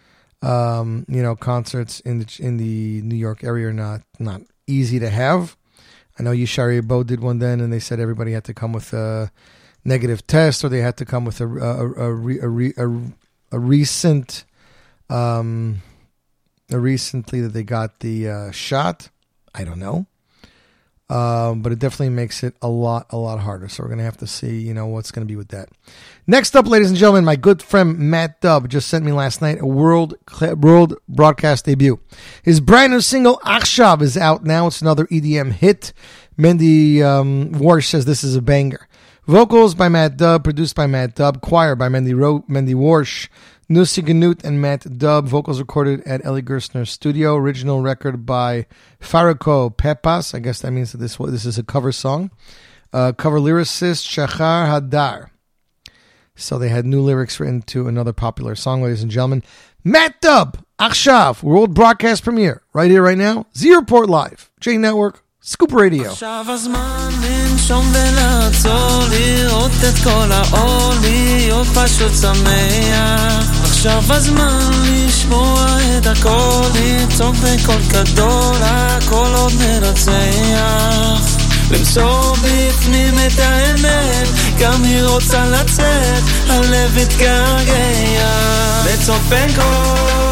[0.43, 4.99] um, you know, concerts in the in the New York area are not not easy
[4.99, 5.55] to have.
[6.19, 8.93] I know Yishai Ribo did one then, and they said everybody had to come with
[8.93, 9.31] a
[9.85, 13.11] negative test, or they had to come with a a a, a,
[13.51, 14.43] a, recent
[15.09, 15.81] um,
[16.69, 19.09] recently that they got the uh, shot.
[19.55, 20.07] I don't know.
[21.13, 23.69] Um, but it definitely makes it a lot, a lot harder.
[23.69, 25.69] So we're gonna have to see, you know, what's gonna be with that.
[26.25, 29.61] Next up, ladies and gentlemen, my good friend Matt Dubb just sent me last night
[29.61, 30.15] a world
[30.57, 31.99] world broadcast debut.
[32.41, 34.65] His brand new single Akshav is out now.
[34.65, 35.93] It's another EDM hit.
[36.35, 38.87] Mendy um, Warsh says this is a banger.
[39.27, 43.29] Vocals by Matt Dubb, produced by Matt Dubb, choir by Mendy Ro- Mendy Warsh.
[43.69, 45.25] Nusi Ganut and Matt Dubb.
[45.25, 47.35] Vocals recorded at Eli Gerstner's studio.
[47.35, 48.65] Original record by
[48.99, 50.35] Farako Pepas.
[50.35, 52.29] I guess that means that this this is a cover song.
[52.91, 55.29] Uh, cover lyricist Shachar Hadar.
[56.35, 59.43] So they had new lyrics written to another popular song, ladies and gentlemen.
[59.83, 63.45] Matt Dubb, Achshav, world broadcast premiere, right here, right now.
[63.55, 66.10] Z Report Live, J Network, Scoop Radio.
[66.10, 75.66] עכשיו הזמן לנשום ולעצור לראות את כל האור להיות פשוט שמח עכשיו הזמן לשמוע
[75.98, 81.38] את הכל לצעוק בקול גדול הכל עוד מנצח
[81.70, 84.28] למסור בפנים את האמת
[84.58, 88.30] גם היא רוצה לצאת הלב מתגעגע
[88.86, 90.31] לצעוק בין בקול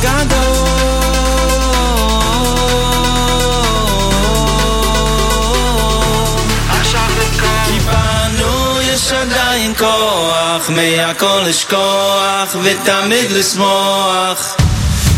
[0.00, 0.66] גדול
[6.68, 14.56] עכשיו לכל כי בנו יש עדיין כוח מהכל לשכוח ותמיד לשמוח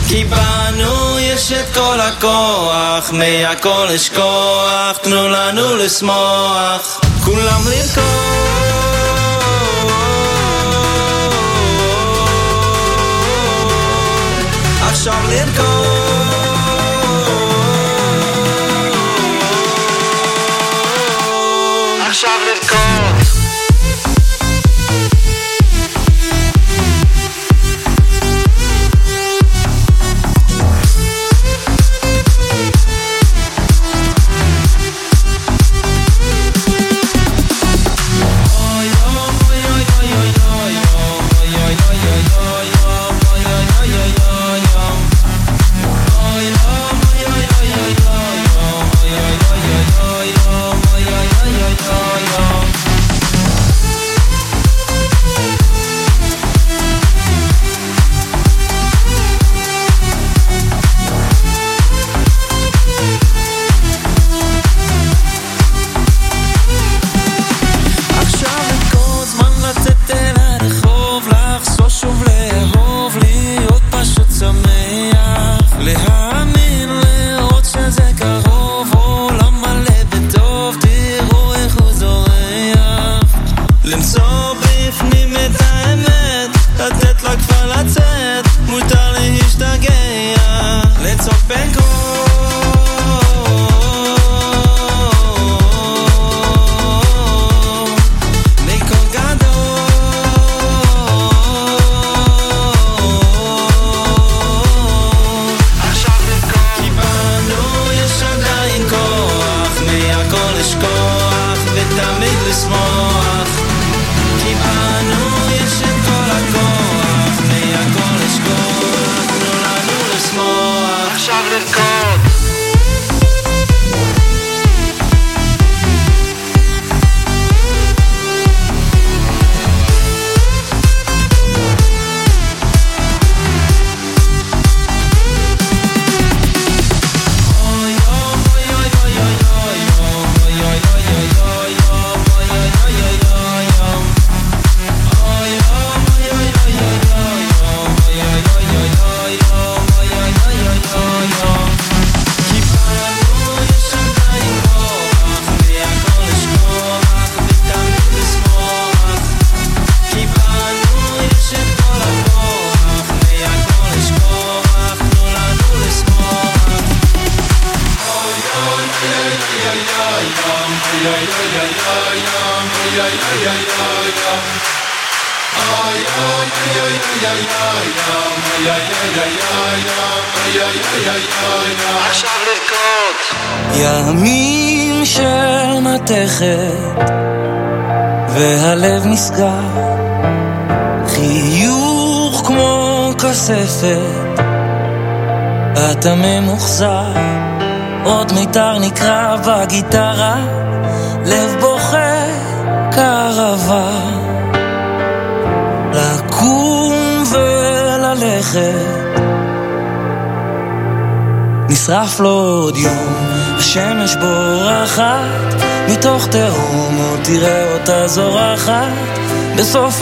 [0.08, 8.38] כי בנו יש את כל הכוח מהכל לשכוח תנו לנו לשמוח כולם לרקוד
[14.95, 16.22] of let go.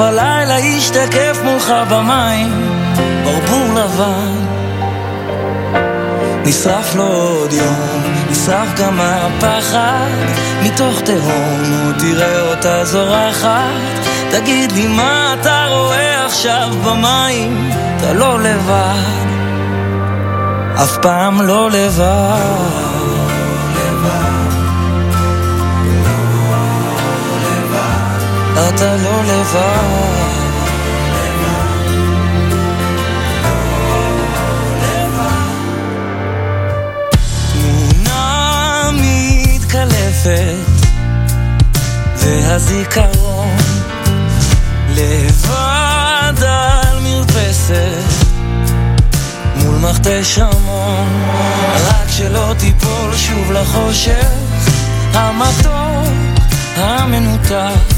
[0.02, 2.80] הלילה ישתקף מולך במים,
[3.24, 4.52] ברבור לבן.
[6.46, 10.10] נשרף לו עוד יום, נשרף גם הפחד,
[10.64, 18.40] מתוך תהום עוד תראה אותה זורחת, תגיד לי מה אתה רואה עכשיו במים, אתה לא
[18.40, 19.32] לבד.
[20.76, 22.91] אף פעם לא לבד.
[28.82, 30.22] אתה לא לבד.
[42.16, 43.58] והזיכרון
[44.90, 48.26] לבד על מרפסת
[49.56, 51.24] מול מכתש המון,
[51.76, 54.28] רק שלא תיפול שוב לחושך,
[55.14, 56.42] המתוק,
[56.76, 57.91] המנותק.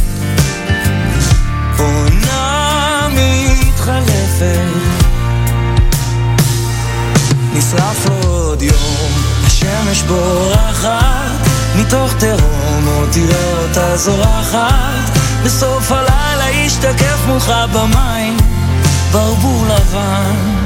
[3.83, 4.59] מתחלפת,
[7.53, 9.11] נשרף עוד יום,
[9.45, 18.37] השמש בורחת, מתוך תהום עוד תראה אותה זורחת, בסוף הלילה ישתקף מולך במים,
[19.11, 20.65] ברבור לבן.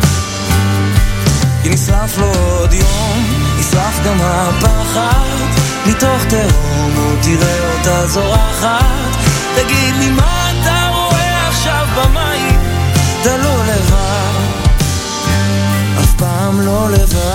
[1.63, 3.23] כי נשרף לו עוד יום,
[3.59, 5.47] נשרף גם הפחד,
[5.85, 9.17] מתוך תהום עוד תראה אותה זורחת,
[9.55, 12.26] תגיד לי מה אתה רואה עכשיו במים,
[16.47, 17.27] פעם לא לבד.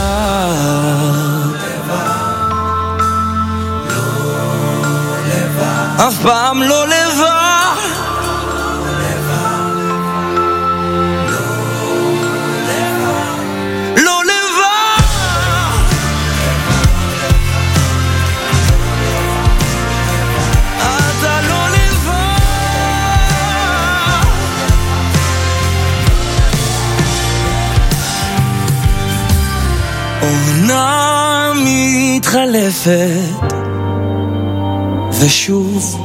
[6.09, 7.02] אף פעם לא לבד
[32.33, 33.53] מתחלפת.
[35.21, 36.05] ושוב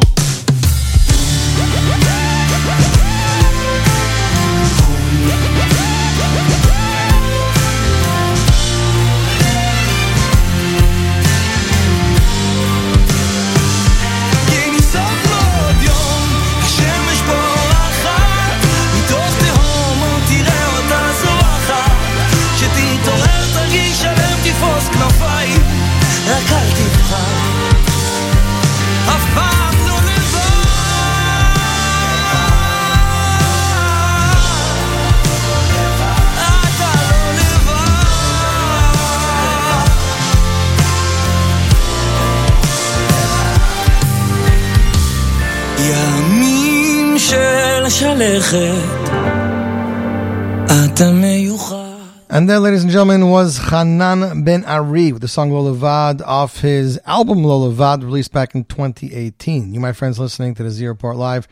[52.31, 56.99] And that, ladies and gentlemen, was Hanan Ben Ari with the song Lolavad off his
[57.05, 59.71] album Lolavad, released back in 2018.
[59.71, 61.47] You, my friends, listening to the Z Report Live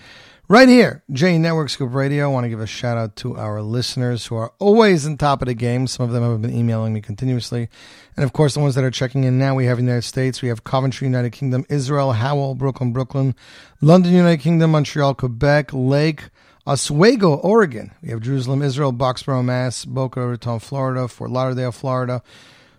[0.48, 2.26] right here, J Network Scoop Radio.
[2.26, 5.44] I want to give a shout out to our listeners who are always on top
[5.44, 5.86] of the game.
[5.86, 7.70] Some of them have been emailing me continuously.
[8.18, 10.50] And of course, the ones that are checking in now, we have United States, we
[10.50, 13.36] have Coventry, United Kingdom, Israel, Howell, Brooklyn, Brooklyn,
[13.82, 16.24] London, United Kingdom, Montreal, Quebec, Lake,
[16.68, 17.92] Oswego, Oregon.
[18.02, 22.24] We have Jerusalem, Israel, Boxborough, Mass, Boca Raton, Florida, Fort Lauderdale, Florida,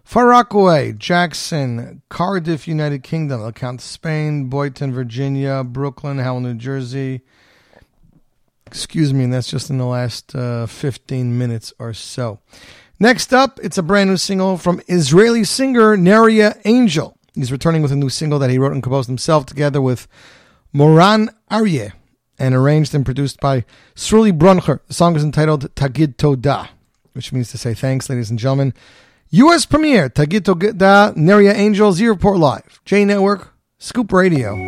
[0.03, 7.21] Far Rockaway, Jackson, Cardiff, United Kingdom, El Count, Spain, Boyton, Virginia, Brooklyn, Howell, New Jersey.
[8.67, 12.41] Excuse me, and that's just in the last uh, 15 minutes or so.
[12.99, 17.17] Next up, it's a brand new single from Israeli singer Neria Angel.
[17.35, 20.09] He's returning with a new single that he wrote and composed himself together with
[20.73, 21.93] Moran Aryeh
[22.39, 23.65] and arranged and produced by
[23.95, 24.81] Sruli Bruncher.
[24.89, 26.71] The song is entitled Tagid Toda,
[27.13, 28.75] which means to say thanks, ladies and gentlemen.
[29.31, 29.67] U.S.
[29.67, 34.67] premiere, Tagid Toda, Neria Angel, Z Report Live, J Network, Scoop Radio.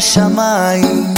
[0.00, 1.14] בשמיים,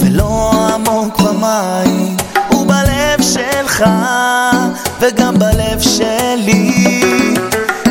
[0.00, 2.16] ולא עמוק במים,
[2.48, 3.84] הוא בלב שלך.
[5.00, 7.00] וגם בלב שלי.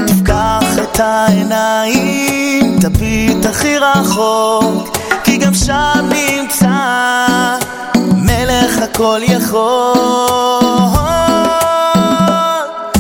[0.08, 6.68] תפקח את העיניים, תביט הכי רחוק כי גם שם נמצא
[7.98, 9.94] מלך הכל יכול.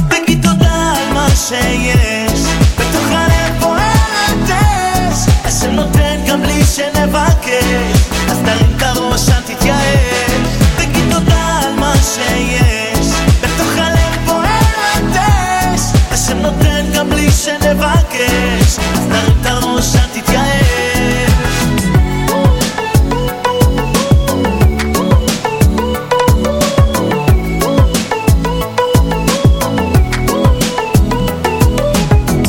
[0.09, 2.41] תגיד תודה על מה שיש
[2.77, 7.99] בתוך הלב בוער אש, אשר נותן גם לי שנבקש.
[8.29, 10.43] אז תרים את הראש אל תתייעל.
[10.77, 12.74] תגיד תודה על מה שיש.
[16.45, 18.79] נותן גם בלי שנבקש.
[18.93, 20.65] אז תרים את הראש, אל תתייאש.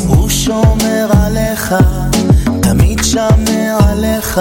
[0.07, 1.75] הוא שומר עליך,
[2.61, 3.43] תמיד שם
[3.79, 4.39] עליך.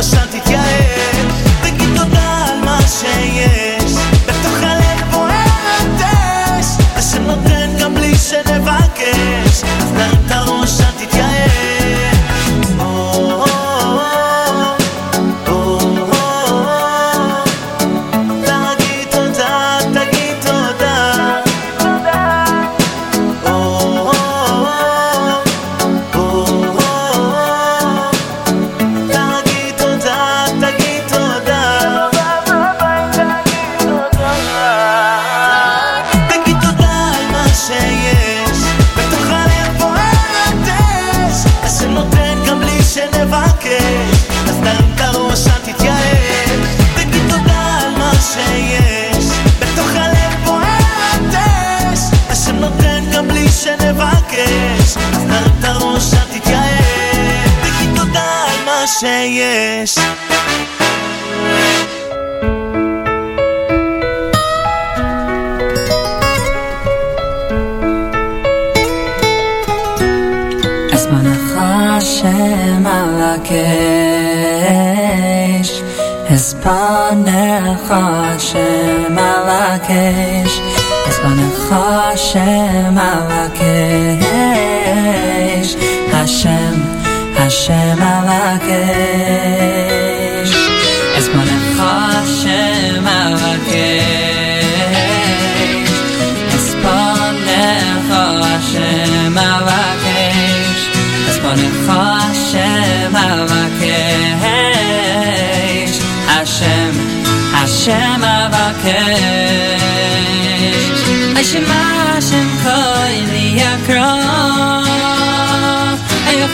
[0.00, 0.49] Ashanti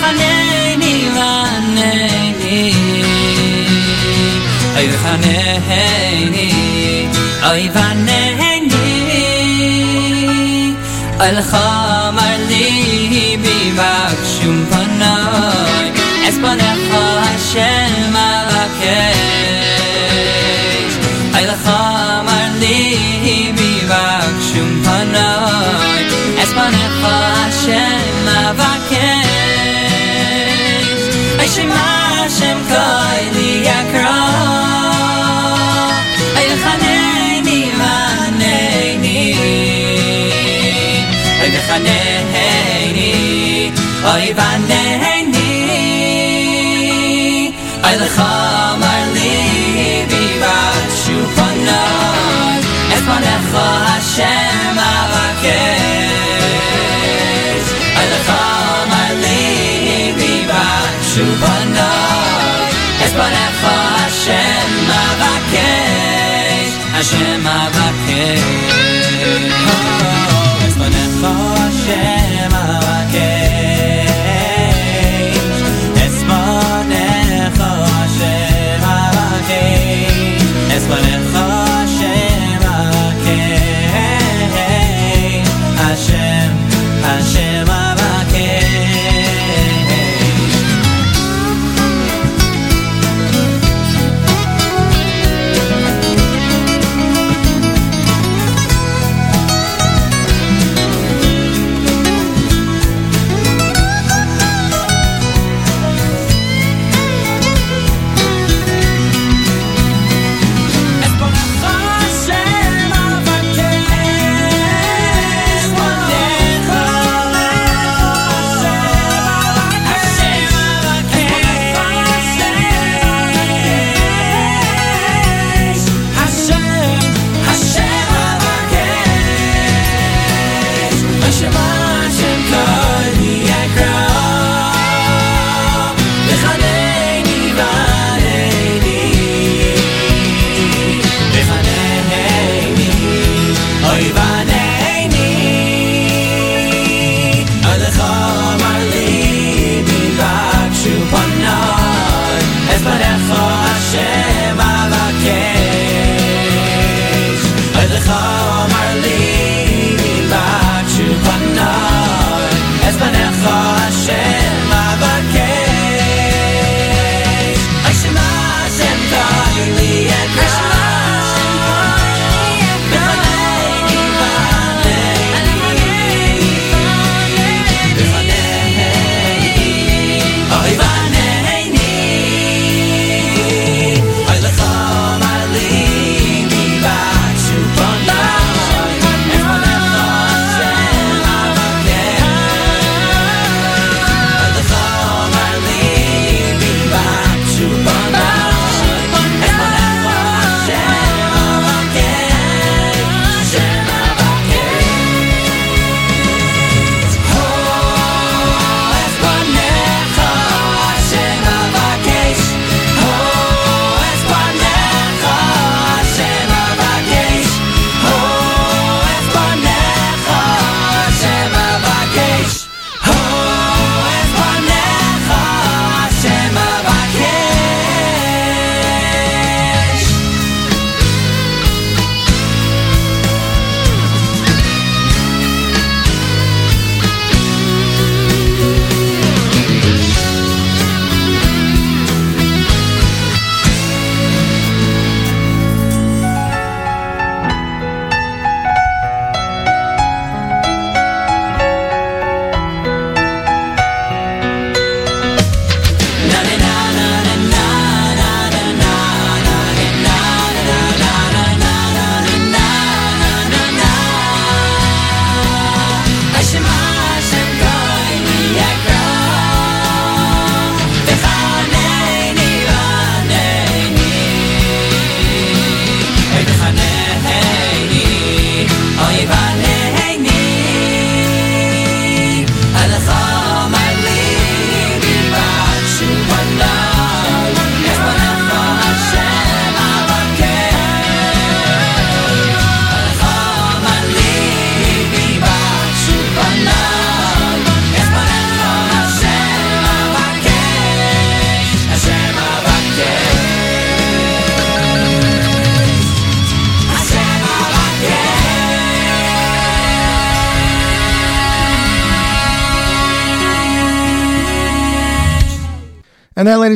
[0.01, 2.73] חנני חנני
[4.77, 6.53] אוי חנני
[7.51, 8.17] אוי חנני
[11.21, 15.91] אל חמר ליבי בקשום פניי
[16.29, 19.17] אס פניך השם אבקש
[21.35, 26.07] אל חמר ליבי בקשום פניי
[26.43, 28.06] אס פניך השם
[44.13, 45.53] oy vaneni
[47.87, 48.56] oy lecha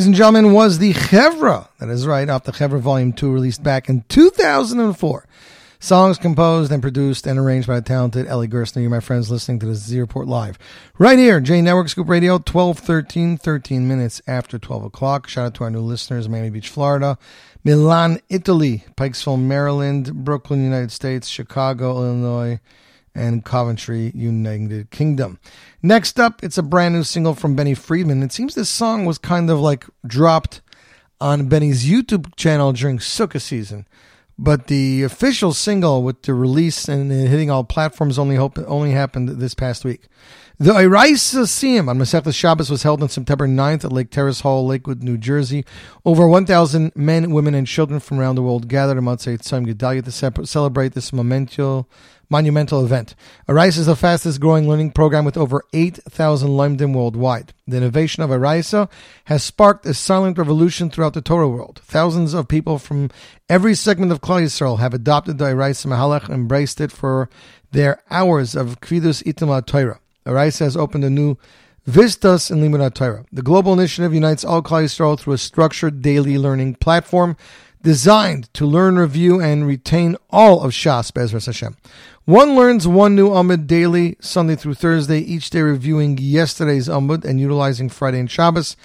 [0.01, 1.69] ladies and gentlemen, was the Chevra.
[1.79, 5.27] That is right, off the Chevra Volume 2, released back in 2004.
[5.79, 8.81] Songs composed and produced and arranged by the talented Eli Gerstner.
[8.81, 10.59] You, my friends, listening to the Z Report Live.
[10.99, 15.29] Right here, J Network Scoop Radio, 1213, 13 minutes after 12 o'clock.
[15.29, 17.19] Shout out to our new listeners, Miami Beach, Florida,
[17.63, 22.59] Milan, Italy, Pikesville, Maryland, Brooklyn, United States, Chicago, Illinois,
[23.15, 25.39] and Coventry, United Kingdom.
[25.83, 28.23] Next up, it's a brand new single from Benny Friedman.
[28.23, 30.61] It seems this song was kind of like dropped
[31.21, 33.87] on Benny's YouTube channel during Sukkah season.
[34.39, 39.29] But the official single with the release and hitting all platforms only hope, only happened
[39.29, 40.09] this past week.
[40.59, 44.67] The Oraysa Siyum on Masechta Shabbos was held on September 9th at Lake Terrace Hall,
[44.67, 45.67] Lakewood, New Jersey.
[46.07, 50.05] Over 1,000 men, women, and children from around the world gathered on Motzei Tzom Gedalia
[50.05, 51.89] to celebrate this monumental,
[52.31, 53.15] monumental event.
[53.49, 57.53] Oraysa is the fastest growing learning program with over 8,000 Lomdim worldwide.
[57.67, 58.89] The innovation of Oraysa
[59.25, 61.81] has sparked a silent revolution throughout the Torah world.
[61.85, 63.11] Thousands of people from
[63.49, 67.29] every segment of Klal Yisrael have adopted the Oraysa Mahalach and embraced it for
[67.73, 70.01] their hours of Kvidus Itim Torah.
[70.25, 71.37] Oraysa has opened a new
[71.87, 73.25] Vistas in Limud Torah.
[73.33, 77.37] The global initiative unites all Klal Yisrael through a structured daily learning platform
[77.83, 81.77] designed to learn, review, and retain all of Shas Bezras Hashem.
[82.25, 87.41] One learns one new Amud daily, Sunday through Thursday, each day reviewing yesterday's Amud and
[87.41, 88.77] utilizing Friday and Shabbos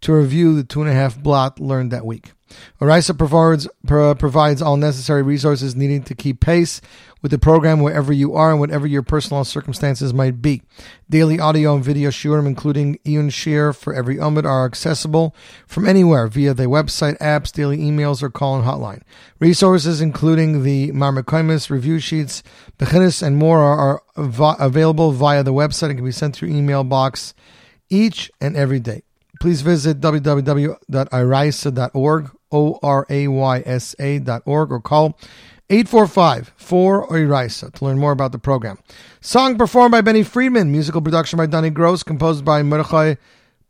[0.00, 2.32] to review the two and a half blot learned that week.
[2.80, 6.80] Oraysa provides, uh, provides all necessary resources needed to keep pace
[7.22, 10.62] with the program wherever you are and whatever your personal circumstances might be.
[11.08, 15.34] Daily audio and video shiurim, including Iyun Shiur for every Amud, are accessible
[15.66, 19.02] from anywhere via the website, apps, daily emails, or call-in hotline.
[19.38, 22.42] Resources including the Mareh Mekomos, review sheets,
[22.78, 26.84] Bechinis, and more are, are available via the website and can be sent through email
[26.84, 27.34] box
[27.90, 29.02] each and every day.
[29.40, 33.12] Please visit www.oraysa.org, O-R-A-Y-S-A.org,
[34.72, 35.18] or call
[35.70, 38.78] 845 4 Oiraisa to learn more about the program.
[39.20, 43.14] Song performed by Benny Friedman, musical production by Donny Gross, composed by Mordechai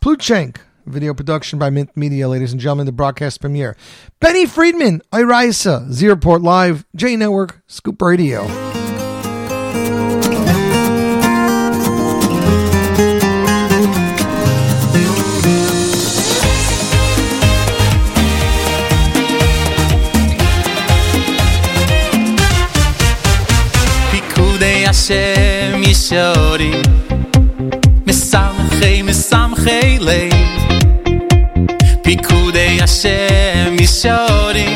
[0.00, 0.56] Pluchenk,
[0.86, 3.76] video production by Mint Media, ladies and gentlemen, the broadcast premiere.
[4.18, 8.79] Benny Friedman, Oiraisa, Z Report Live, J Network, Scoop Radio.
[25.10, 26.70] Hashem Yishori
[28.06, 30.30] Mesamchei Mesamchei Lei
[32.04, 34.68] Pikudei Hashem Yishori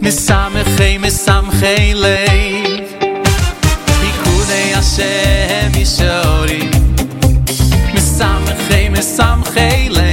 [0.00, 2.62] Mesamchei Mesamchei Lei
[4.00, 6.70] Pikudei Hashem Yishori
[7.92, 10.11] Mesamchei Mesamchei Lei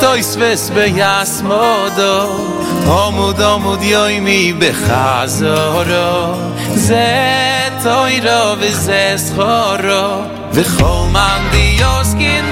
[0.00, 2.14] tois ves be yasmodo
[3.02, 6.36] omud omud yoy mi bechazoro
[6.76, 7.32] ze
[7.82, 10.04] toiro ve ze schoro.
[10.52, 12.51] Ve chol man di yoskin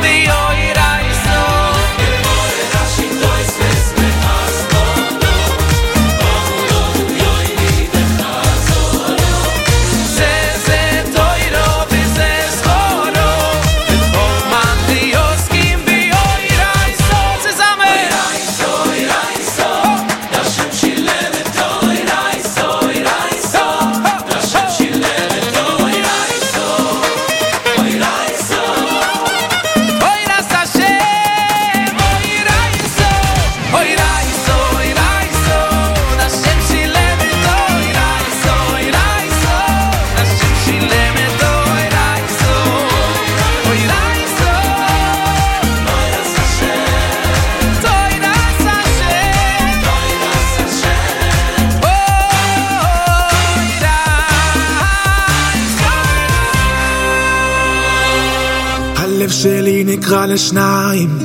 [60.11, 61.19] נקרע לשניים,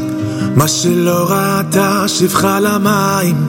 [0.56, 3.48] מה שלא ראתה שפחה למים,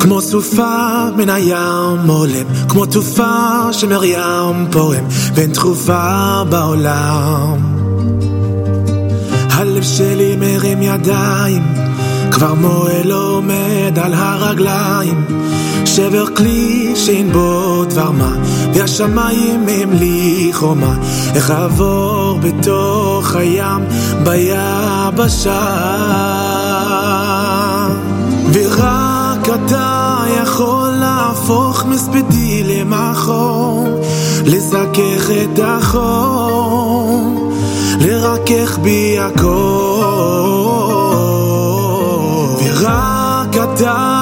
[0.00, 5.04] כמו סופה מן הים עולם, כמו תעופה שמרים פועם,
[5.34, 7.56] ואין תכופה בעולם.
[9.50, 11.62] הלב שלי מרים ידיים,
[12.30, 15.24] כבר מועל עומד על הרגליים,
[15.96, 18.36] שבר כלי שאין בו דבר מה,
[18.74, 20.94] והשמיים הם לי חומה,
[21.34, 23.84] איך אעבור בתוך הים,
[24.24, 25.66] ביבשה.
[28.52, 33.86] ורק אתה יכול להפוך מספדי למחור,
[34.44, 37.52] לזכך את החור,
[38.00, 40.36] לרכך בי הכל.
[42.64, 44.15] ורק אתה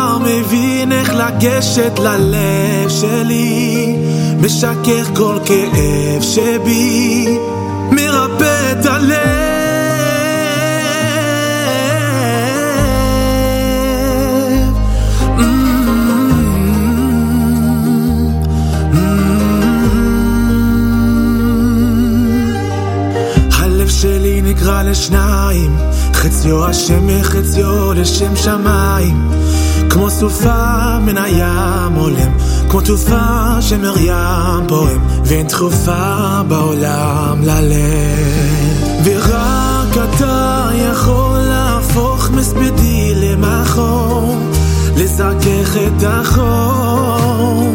[1.44, 3.96] לגשת ללב שלי,
[4.40, 7.38] משכך כל כאב שבי,
[7.90, 9.54] מרפא את הלב.
[24.64, 25.76] נקרע לשניים,
[26.12, 29.30] חציו השם וחציו לשם שמיים.
[29.90, 32.32] כמו סופה מן הים עולם,
[32.69, 38.94] כמו תעופה שמרים פועם, ואין תכופה בעולם ללב.
[39.05, 44.36] ורק אתה יכול להפוך מספדי למחור,
[44.97, 47.73] לזכך את החור,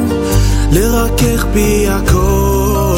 [0.72, 2.90] לרכך בי הכל.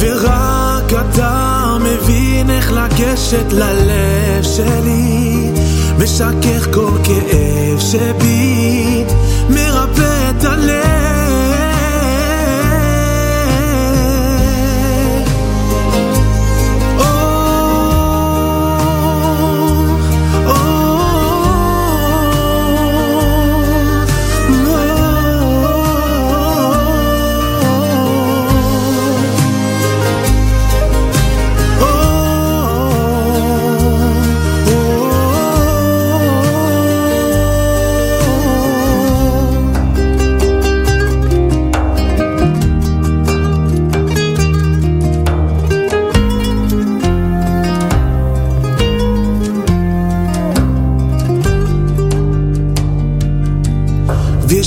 [0.00, 5.33] ורק אתה מבין איך לגשת ללב שלי.
[6.03, 9.03] משכך כל כאב שבי,
[9.49, 10.02] מרפא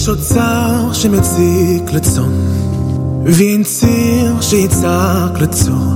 [0.07, 2.31] יש אוצר שמציק לצאן,
[3.25, 5.93] ואין ציר שיצעק לצור.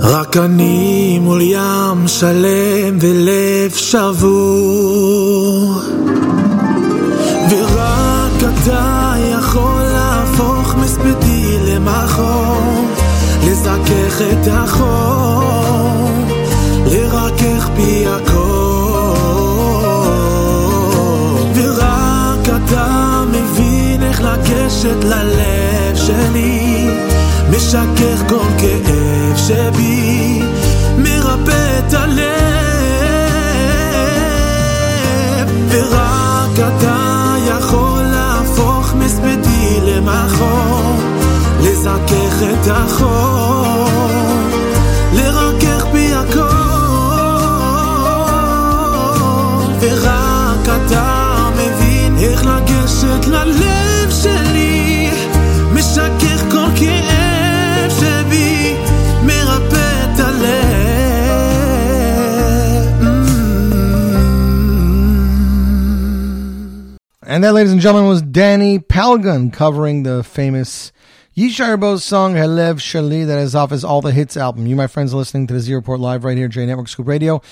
[0.00, 5.74] רק אני מול ים שלם ולב שבור.
[7.50, 12.84] ורק אתה יכול להפוך מספדי למחור,
[13.46, 16.10] לזכך את החור,
[16.86, 18.43] לרכך בי הכל.
[24.74, 26.88] לגשת ללב שלי,
[27.50, 30.42] משכך כל כאב שבי,
[30.98, 32.24] מרפא את הלב.
[35.68, 40.96] ורק אתה יכול להפוך מספדי למחור,
[41.60, 43.88] לזכך את החור,
[45.12, 46.40] לרכך בי הכל.
[49.80, 53.93] ורק אתה מבין איך לגשת ללב
[67.34, 70.92] And that, ladies and gentlemen, was Danny Palgun covering the famous
[71.36, 74.68] Yishai Ribo's song Halev Sheli that is off his All the Hits album.
[74.68, 77.08] You, my friends, are listening to the Z Report live right here, J Network Scoop
[77.08, 77.42] Radio.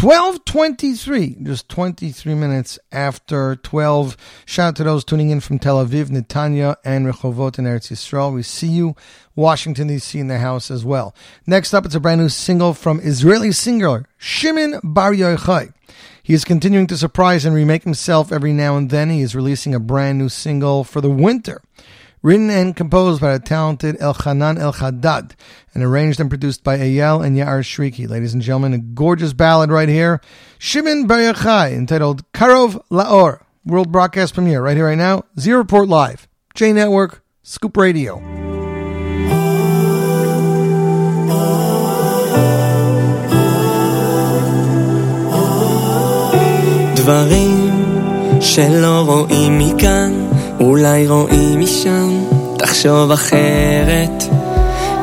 [0.00, 4.16] 1223, just 23 minutes after 12.
[4.46, 8.32] Shout out to those tuning in from Tel Aviv, Netanya, and Rehovot in Eretz Yisrael.
[8.32, 8.94] We see you,
[9.34, 10.20] Washington, D.C.
[10.20, 11.16] in the house as well.
[11.48, 15.72] Next up, it's a brand new single from Israeli singer Shimon Bar Yochai.
[16.22, 19.10] He is continuing to surprise and remake himself every now and then.
[19.10, 21.60] He is releasing a brand new single for the winter.
[22.22, 25.28] Written and composed by the talented Elchanan El
[25.74, 28.08] and arranged and produced by Eyal and Yair Shriki.
[28.08, 30.20] Ladies and gentlemen, a gorgeous ballad right here.
[30.58, 33.42] Shimon Bar Yochai, entitled Karov Laor.
[33.64, 35.24] World broadcast premiere right here, right now.
[35.40, 36.28] Z Report Live.
[36.54, 38.51] J Network, Scoop Radio.
[47.02, 47.70] דברים
[48.40, 50.12] שלא רואים מכאן,
[50.60, 52.10] אולי רואים משם,
[52.58, 54.24] תחשוב אחרת.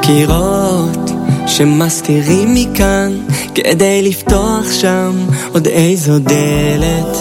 [0.02, 1.12] קירות
[1.48, 3.12] שמסתירים מכאן,
[3.56, 5.12] כדי לפתוח שם
[5.54, 7.18] עוד איזו דלת.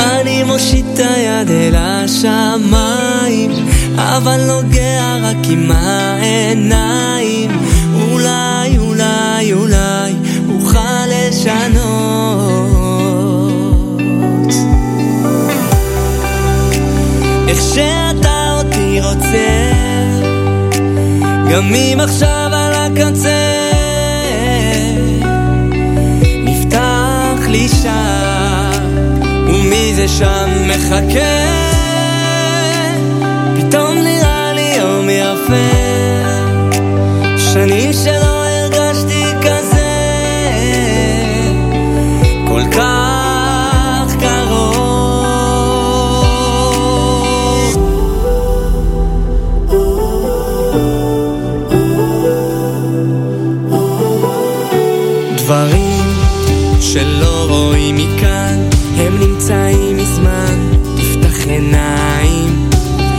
[0.00, 3.50] אני מושיט את היד אל השמיים,
[3.96, 7.50] אבל נוגע רק עם העיניים.
[17.52, 19.72] איך שאתה אותי רוצה,
[21.52, 23.52] גם אם עכשיו על הקצה,
[26.44, 28.80] נפתח לי שם,
[29.46, 31.42] ומי זה שם מחכה?
[33.56, 35.72] פתאום נראה לי יום יפה,
[37.52, 38.21] שנים שלא
[56.92, 62.70] שלא רואים מכאן, הם נמצאים מזמן, תפתח עיניים.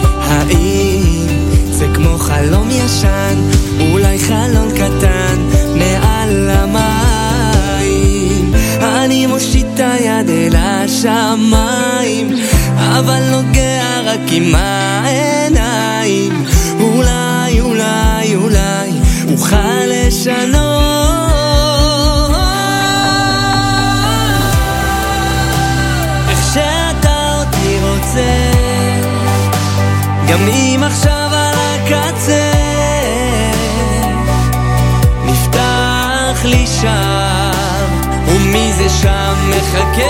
[0.04, 1.28] האם
[1.72, 3.36] זה כמו חלום ישן,
[3.80, 5.36] אולי חלון קטן
[5.76, 8.54] מעל המים?
[8.82, 12.34] אני מושיט את היד אל השמיים,
[12.78, 16.46] אבל נוגע רק עם העיניים.
[16.80, 18.92] אולי, אולי, אולי,
[19.32, 20.73] אוכל לשנות.
[30.34, 32.52] גם אם עכשיו על הקצה,
[35.26, 37.90] נפתח לי שם,
[38.26, 40.04] ומי זה שם מחכה?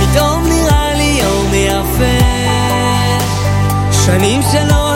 [0.00, 2.24] פתאום נראה לי יום יפה,
[4.04, 4.89] שנים שלא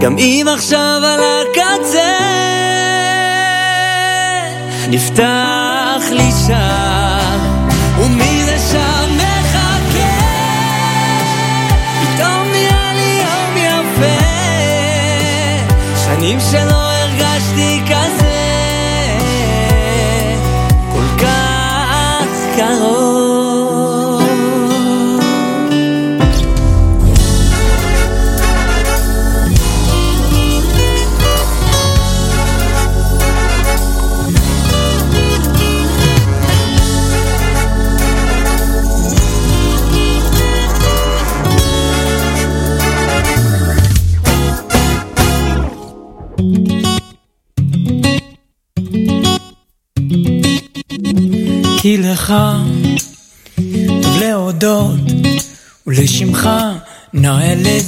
[0.00, 2.12] גם אם עכשיו על הקצה,
[4.88, 6.89] נפתח לי שם,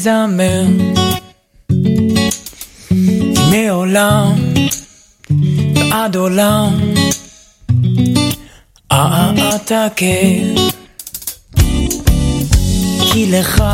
[0.02, 0.66] לזמר
[3.50, 4.34] מעולם
[5.74, 6.80] ועד עולם
[9.56, 10.54] אתה כן
[13.12, 13.64] כי לך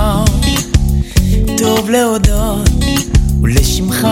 [1.58, 2.68] טוב להודות
[3.42, 4.08] ולשמך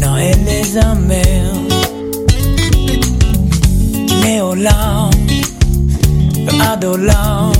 [0.00, 1.52] נאה לזמר.
[4.22, 5.10] מעולם
[6.46, 7.53] ועד עולם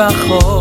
[0.00, 0.59] בחור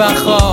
[0.00, 0.49] وخا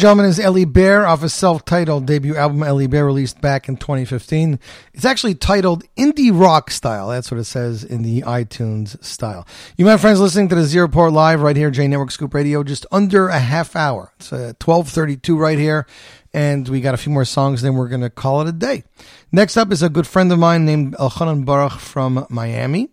[0.00, 4.58] Gentlemen, is Ellie Bear off his self-titled debut album, Ellie Bear, released back in 2015.
[4.94, 7.08] It's actually titled Indie Rock Style.
[7.08, 9.46] That's what it says in the iTunes style.
[9.76, 12.64] You, my friends, listening to the Z Report Live right here, J Network Scoop Radio,
[12.64, 14.10] just under a half hour.
[14.16, 15.86] It's uh, 1232 right here.
[16.32, 18.84] And we got a few more songs, then we're going to call it a day.
[19.30, 22.88] Next up is a good friend of mine named Elchanan Baruch from Miami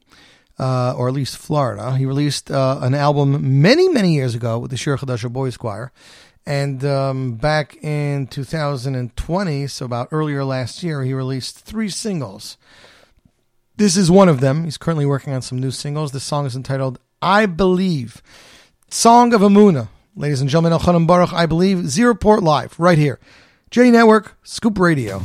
[0.59, 1.95] uh, or at least Florida.
[1.95, 5.91] He released uh, an album many, many years ago with the Shir Chadasha Boys Choir.
[6.47, 12.57] And um, back in 2020, so about earlier last year, he released three singles.
[13.75, 14.63] This is one of them.
[14.63, 16.13] He's currently working on some new singles.
[16.13, 18.21] This song is entitled I Believe.
[18.89, 19.89] Song of Amuna.
[20.15, 23.19] Ladies and gentlemen, Elchanan Baruch, I Believe, Z Report Live, right here.
[23.69, 25.21] J Network, Scoop Radio.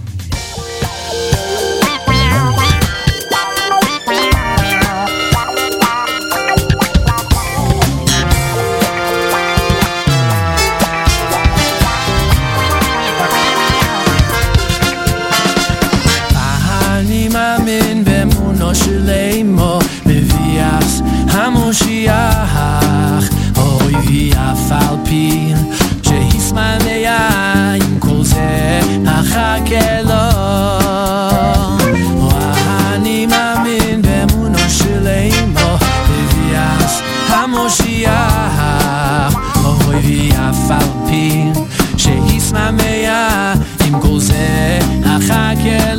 [44.12, 45.91] חוזה, אחר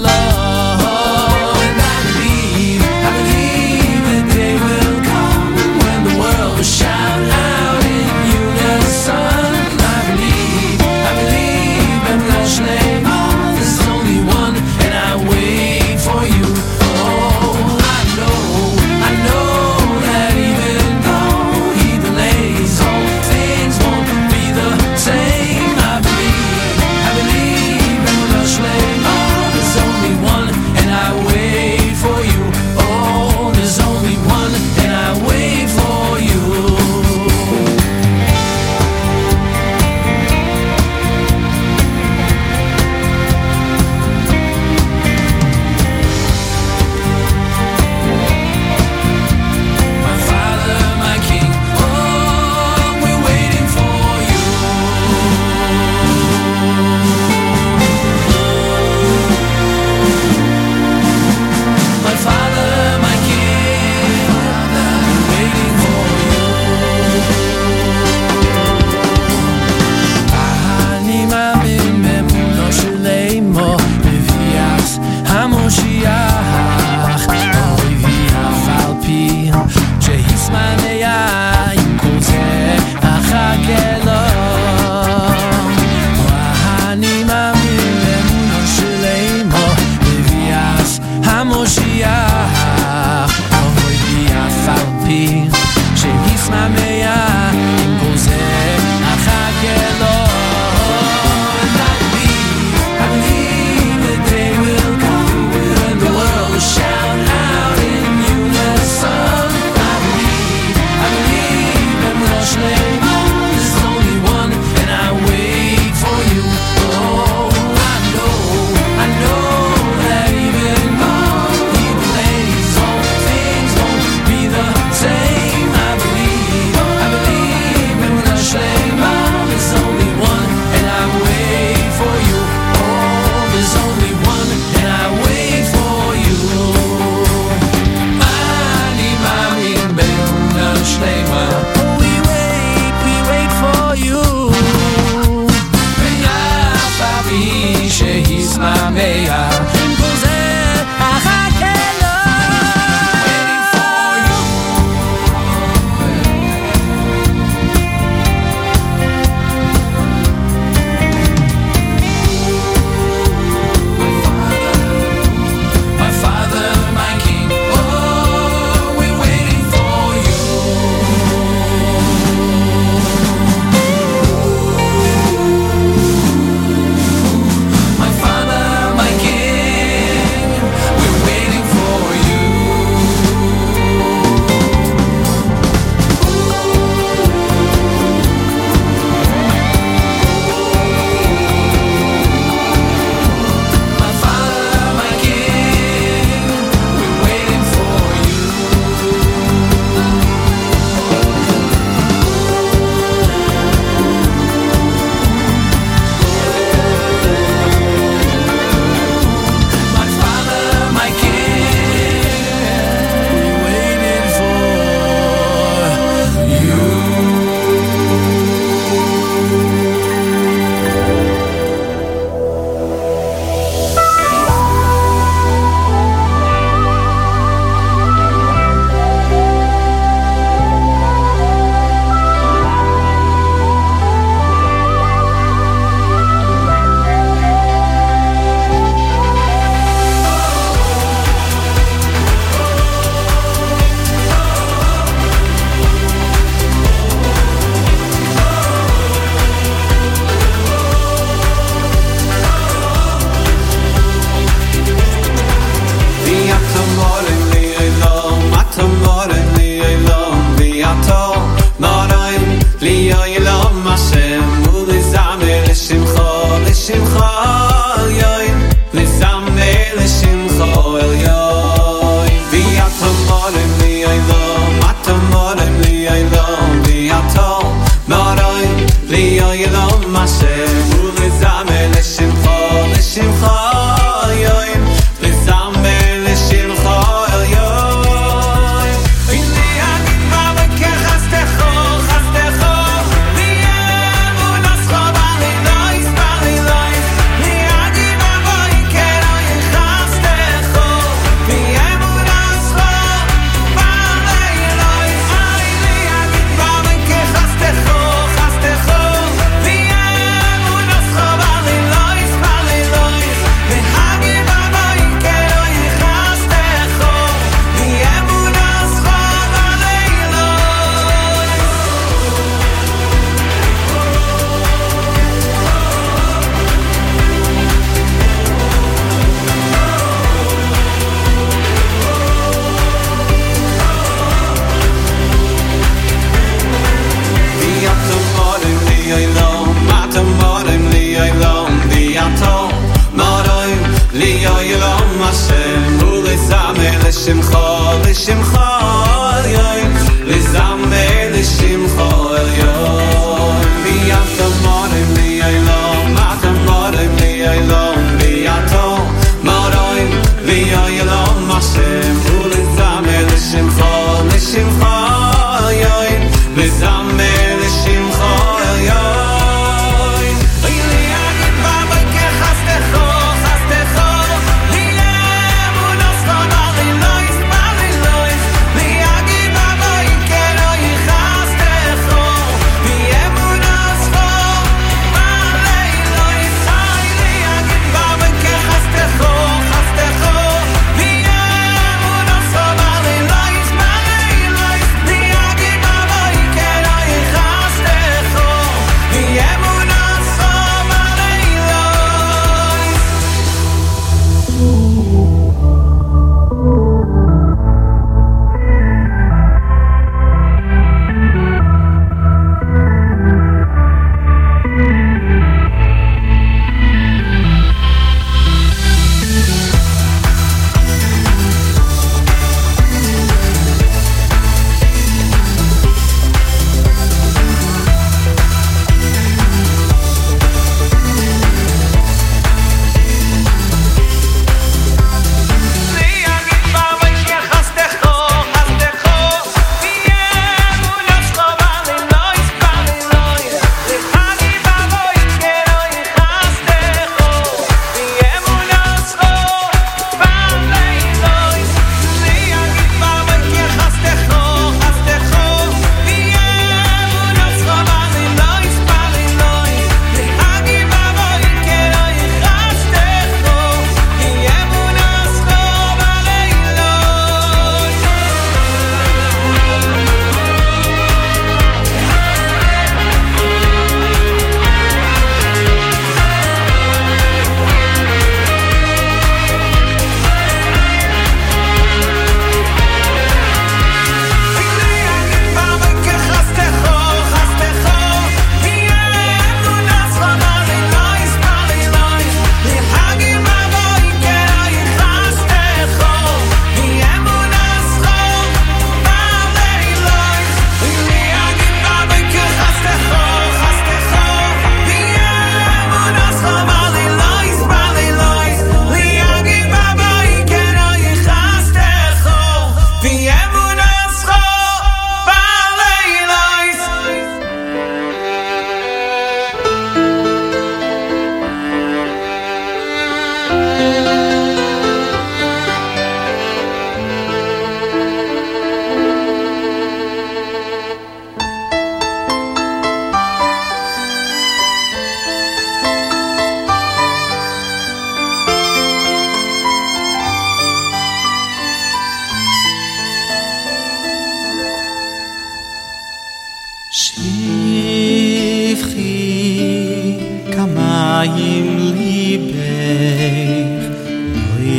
[551.25, 552.53] im liebe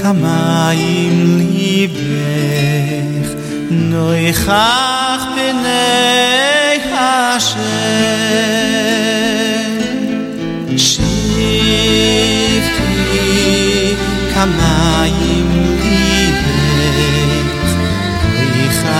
[0.00, 2.10] kama im liebe
[5.34, 5.64] bin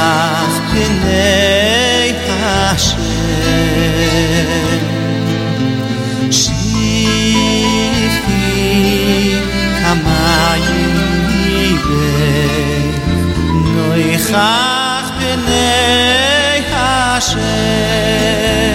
[0.02, 3.01] Ach, Pinei Hashem.
[6.39, 7.60] Shifi
[9.81, 10.85] Kamayi
[11.85, 12.09] Ve
[13.74, 18.70] Noi Chach Pinei Hashem.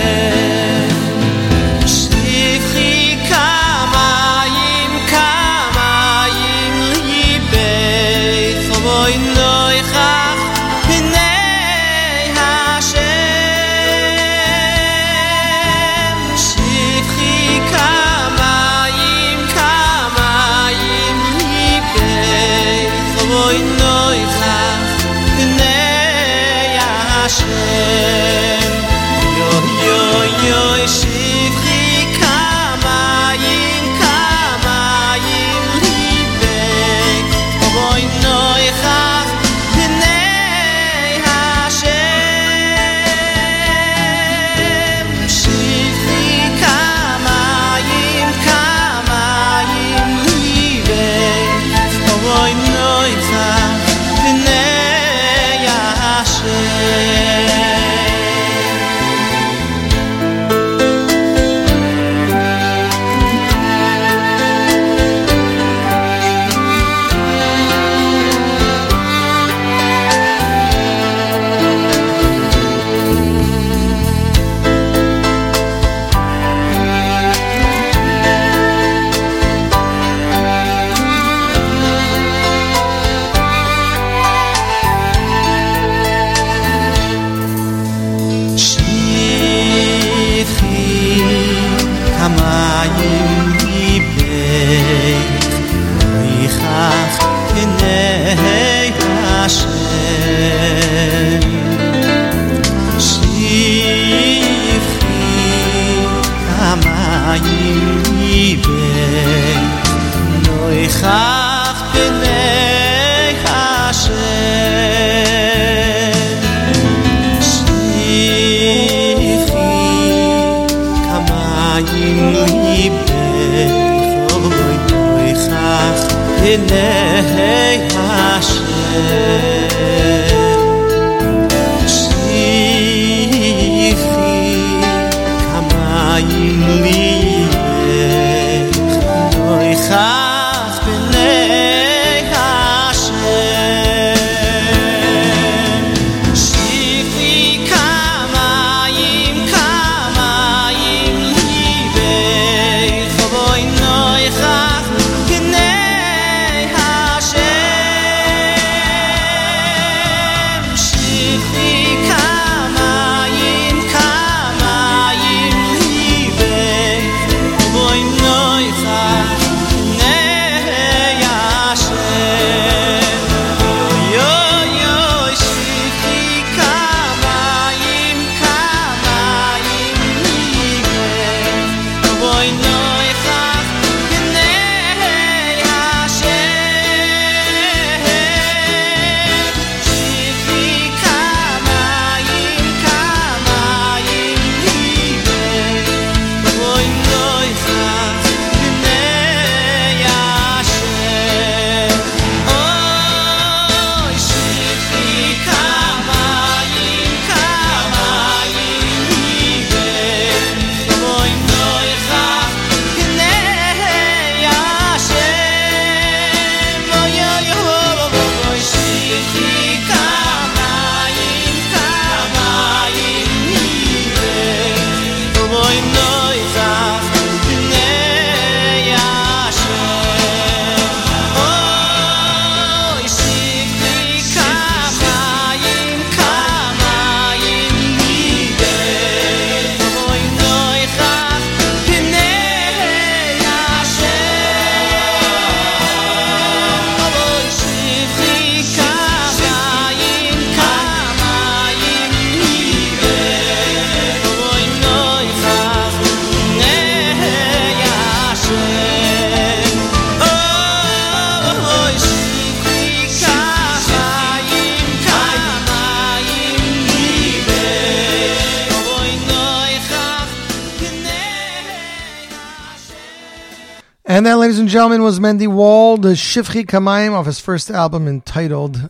[275.02, 278.90] Was Mendy Wald, the Shivchi Kamayim off his first album entitled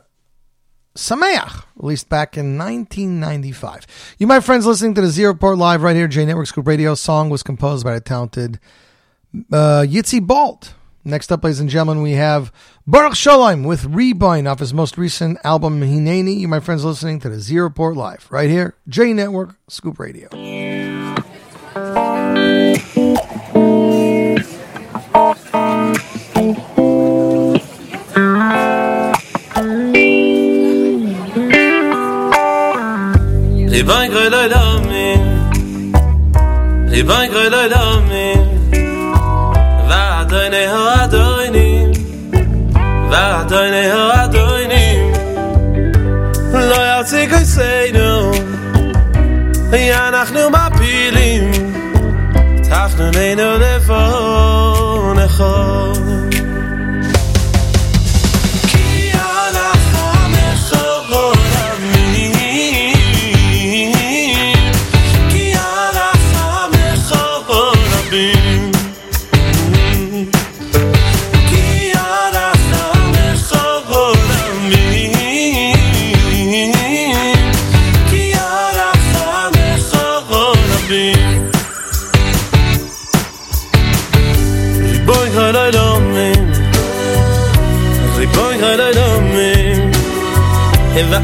[0.96, 4.16] Sameach, released back in 1995.
[4.18, 6.96] You, my friends, listening to the Z Report Live right here, J Network Scoop Radio.
[6.96, 8.60] Song was composed by the talented
[9.52, 10.74] uh, Yitzi Balt.
[11.04, 12.52] Next up, ladies and gentlemen, we have
[12.88, 16.40] Baruch Shalom with Rebind off his most recent album, Hineni.
[16.40, 20.30] You, my friends, listening to the Z Report Live right here, J Network Scoop Radio.
[33.75, 35.09] Riboin groy loy dami
[36.93, 38.29] Riboin groy loy dami
[39.89, 41.69] Va adoyne ho adoyni
[43.11, 44.87] Va adoyne ho adoyni
[46.71, 48.11] Lo yatsi koy seinu
[49.73, 51.51] Ya אנחנו מפילים
[52.63, 53.84] תחנוננו לפונך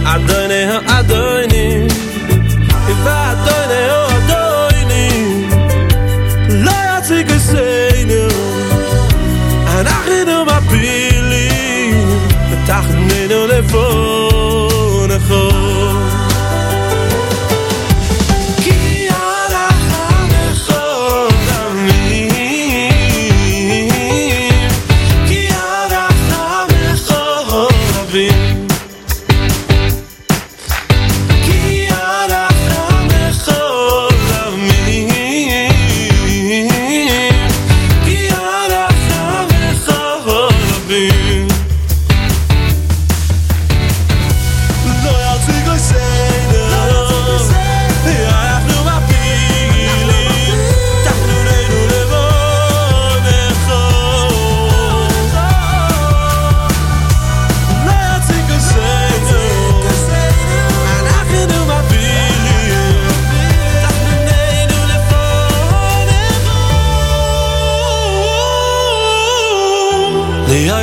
[0.04, 0.41] I, I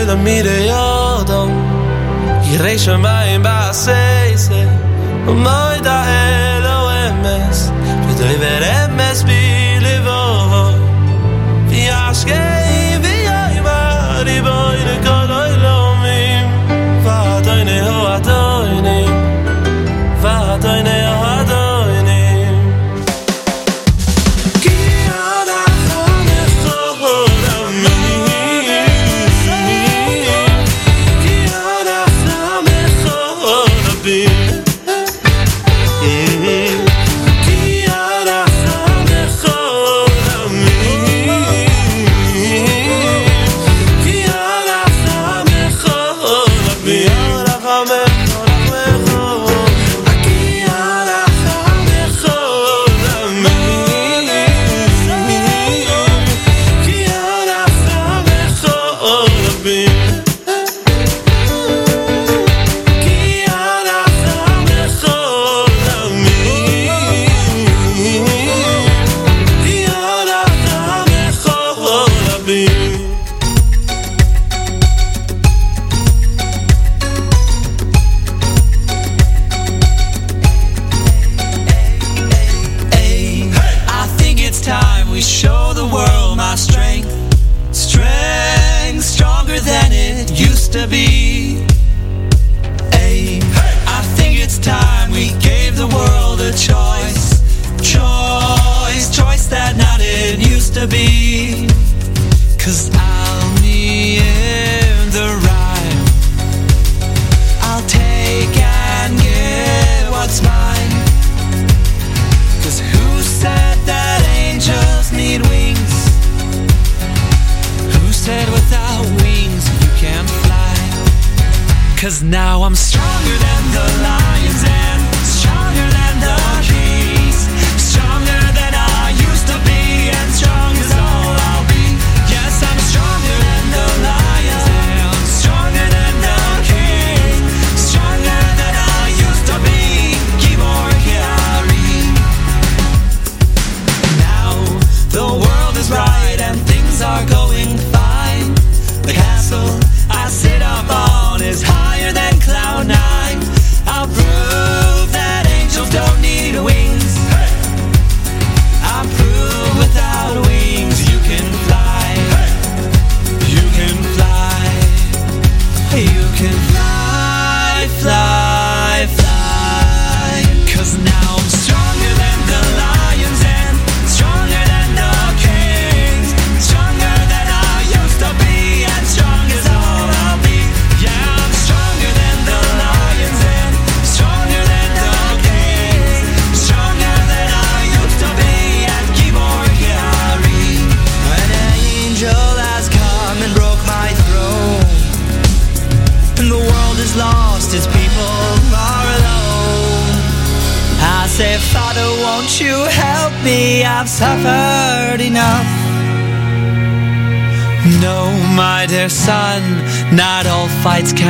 [0.08, 1.50] da mir de jodo
[2.50, 4.66] i reis mei ba sei sei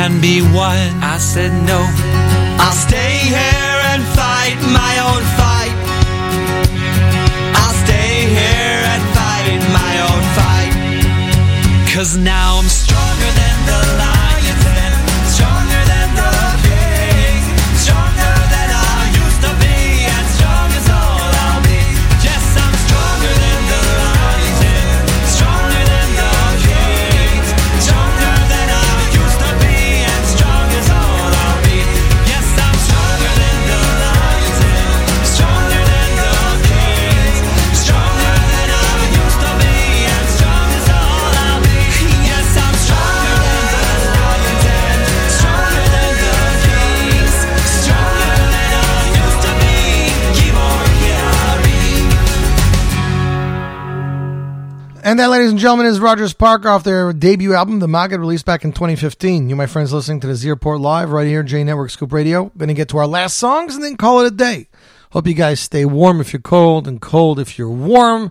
[0.09, 0.90] and be one.
[1.14, 1.80] I said no,
[2.64, 5.76] I'll stay here and fight my own fight.
[7.60, 10.72] I'll stay here and fight my own fight.
[11.93, 13.47] Cause now I'm stronger than
[55.19, 58.47] And that, ladies and gentlemen, is Rogers Park off their debut album, The Maggot, released
[58.47, 59.51] back in 2015.
[59.51, 62.53] You, my friends, listening to the Z Report Live right here, J Network Scoop Radio.
[62.57, 64.69] Going to get to our last songs and then call it a day.
[65.11, 68.31] Hope you guys stay warm if you're cold and cold if you're warm.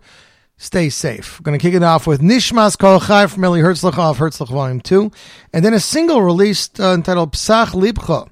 [0.56, 1.44] Stay safe.
[1.44, 4.80] Going to kick it off with Nishmas Kol Chai from Eli Herzlich off Herzlich Volume
[4.80, 5.12] 2,
[5.52, 8.30] and then a single released uh, entitled Psach Lipcha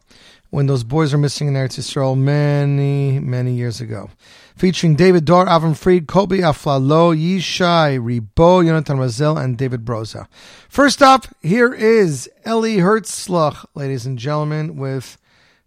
[0.50, 4.10] when those boys were missing in Eretz Yisrael many, many years ago.
[4.56, 10.28] Featuring David D'Or, Avram Fried, Kobi Aflalo, Yishai, Ribo, Yonatan Razel, and David Broza.
[10.70, 15.18] First up, here is Eli Herzlich, ladies and gentlemen, with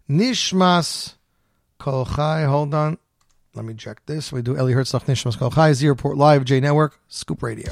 [0.09, 1.13] Nishmas
[1.77, 2.43] Kol Chai.
[2.45, 2.97] Hold on.
[3.53, 4.31] Let me check this.
[4.31, 7.71] We do Eli Herzlich, Nishmas Kol Chai, Z Report Live, J Network, Scoop Radio.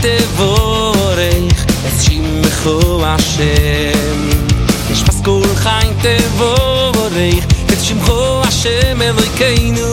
[0.00, 4.30] תבורך את שמחו השם
[4.90, 9.92] יש פסקול חיים תבורך את שמחו השם אלוהיכנו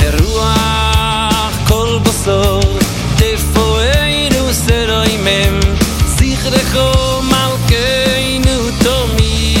[0.00, 2.78] ברוח כל בשור
[3.16, 5.60] תפואנו סרוי מם
[6.06, 9.54] זכרכו מלכנו תומי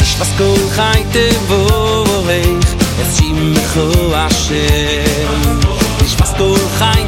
[0.00, 5.41] יש פסקול חיים תבורך את שמחו השם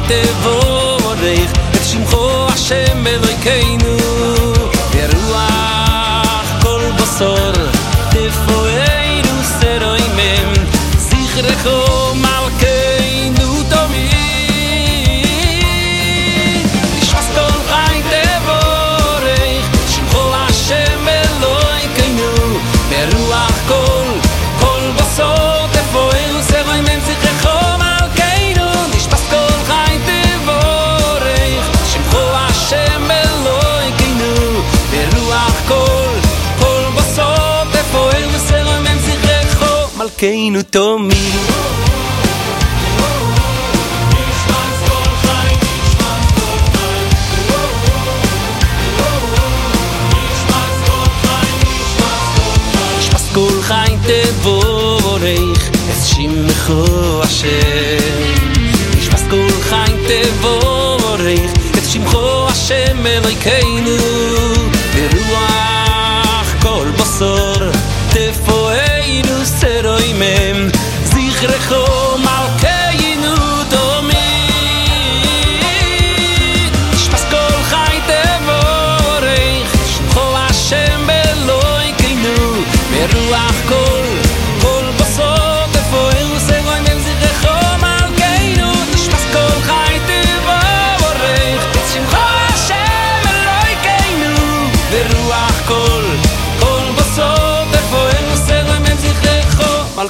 [0.07, 3.97] תבורך את שמחו השם אלוהיכנו
[4.91, 7.64] ורוח כל בשור
[40.17, 41.15] kein untomi
[53.35, 58.39] כל was תבורך, אז ich השם.
[58.97, 63.94] נשפס כל ich תבורך, אז rein ich אלוהיכנו.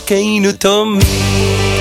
[0.06, 1.75] volcano Tommy.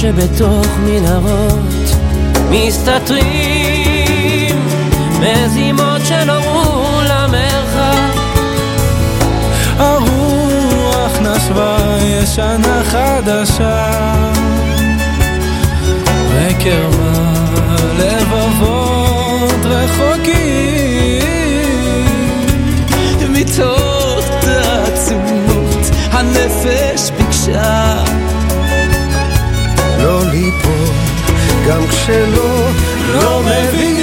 [0.00, 1.96] שבתוך מנהרות
[2.50, 3.76] מסתתרים
[5.20, 8.16] מזימות שנורו למרחק.
[9.78, 13.92] הרוח נשבה ישנה חדשה.
[16.30, 17.36] וקרבה
[17.98, 20.36] לבבות רחוקים.
[23.28, 28.04] מתוך תעצומות הנפש ביקשה
[30.06, 30.88] לא ליפול
[31.68, 32.70] גם כשלא
[33.14, 33.95] לא מבינים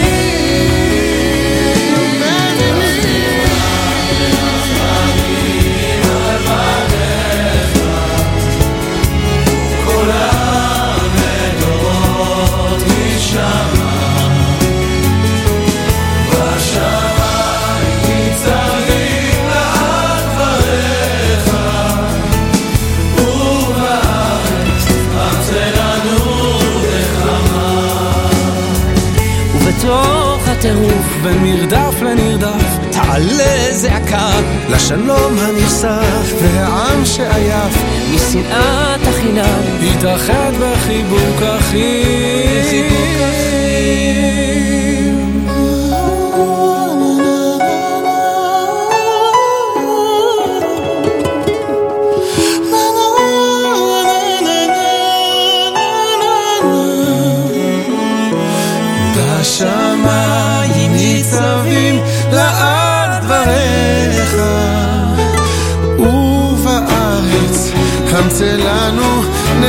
[30.64, 34.31] הטירוף בין מרדף לנרדף תעלה זעקה
[34.69, 37.84] לשלום הנכסף והעם שעייף
[38.15, 39.61] משנאת החינם.
[39.81, 43.43] יתאחד בחיבוק אחים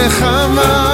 [0.07, 0.85] נחמה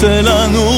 [0.00, 0.69] שלנו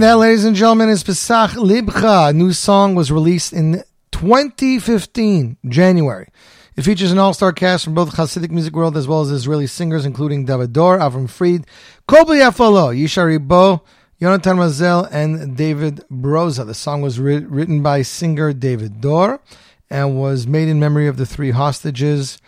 [0.00, 2.30] That, ladies and gentlemen, is Pesach Libcha.
[2.30, 3.82] A new song was released in
[4.12, 6.26] 2015, January.
[6.74, 10.06] It features an all-star cast from both Hasidic music world as well as Israeli singers,
[10.06, 11.66] including David D'Or, Avram Fried,
[12.08, 13.82] Kobi Aflalo, Yishai Ribo,
[14.18, 16.64] Yonatan Mazel and David Broza.
[16.66, 19.42] The song was ri- written by singer David D'Or
[19.90, 22.38] and was made in memory of the three hostages,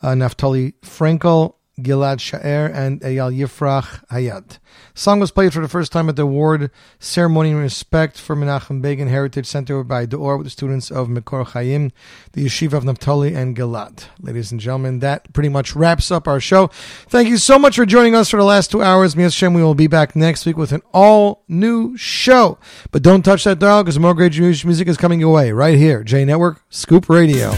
[0.00, 4.58] uh, Naftali Frankel, Gilad Sha'er, and Eyal Yifrach Hayat.
[4.94, 8.82] Song was played for the first time at the award ceremony in respect for Menachem
[8.82, 11.90] Begin Heritage Center by D'Or with the students of Mekor Chaim,
[12.32, 14.04] the Yeshiva of Naphtali, and Gilad.
[14.20, 16.66] Ladies and gentlemen, that pretty much wraps up our show.
[17.08, 19.16] Thank you so much for joining us for the last two hours.
[19.16, 22.58] Mias Shem, we will be back next week with an all new show.
[22.90, 26.04] But don't touch that dial because more great music is coming your way right here.
[26.04, 27.52] J Network, Scoop Radio.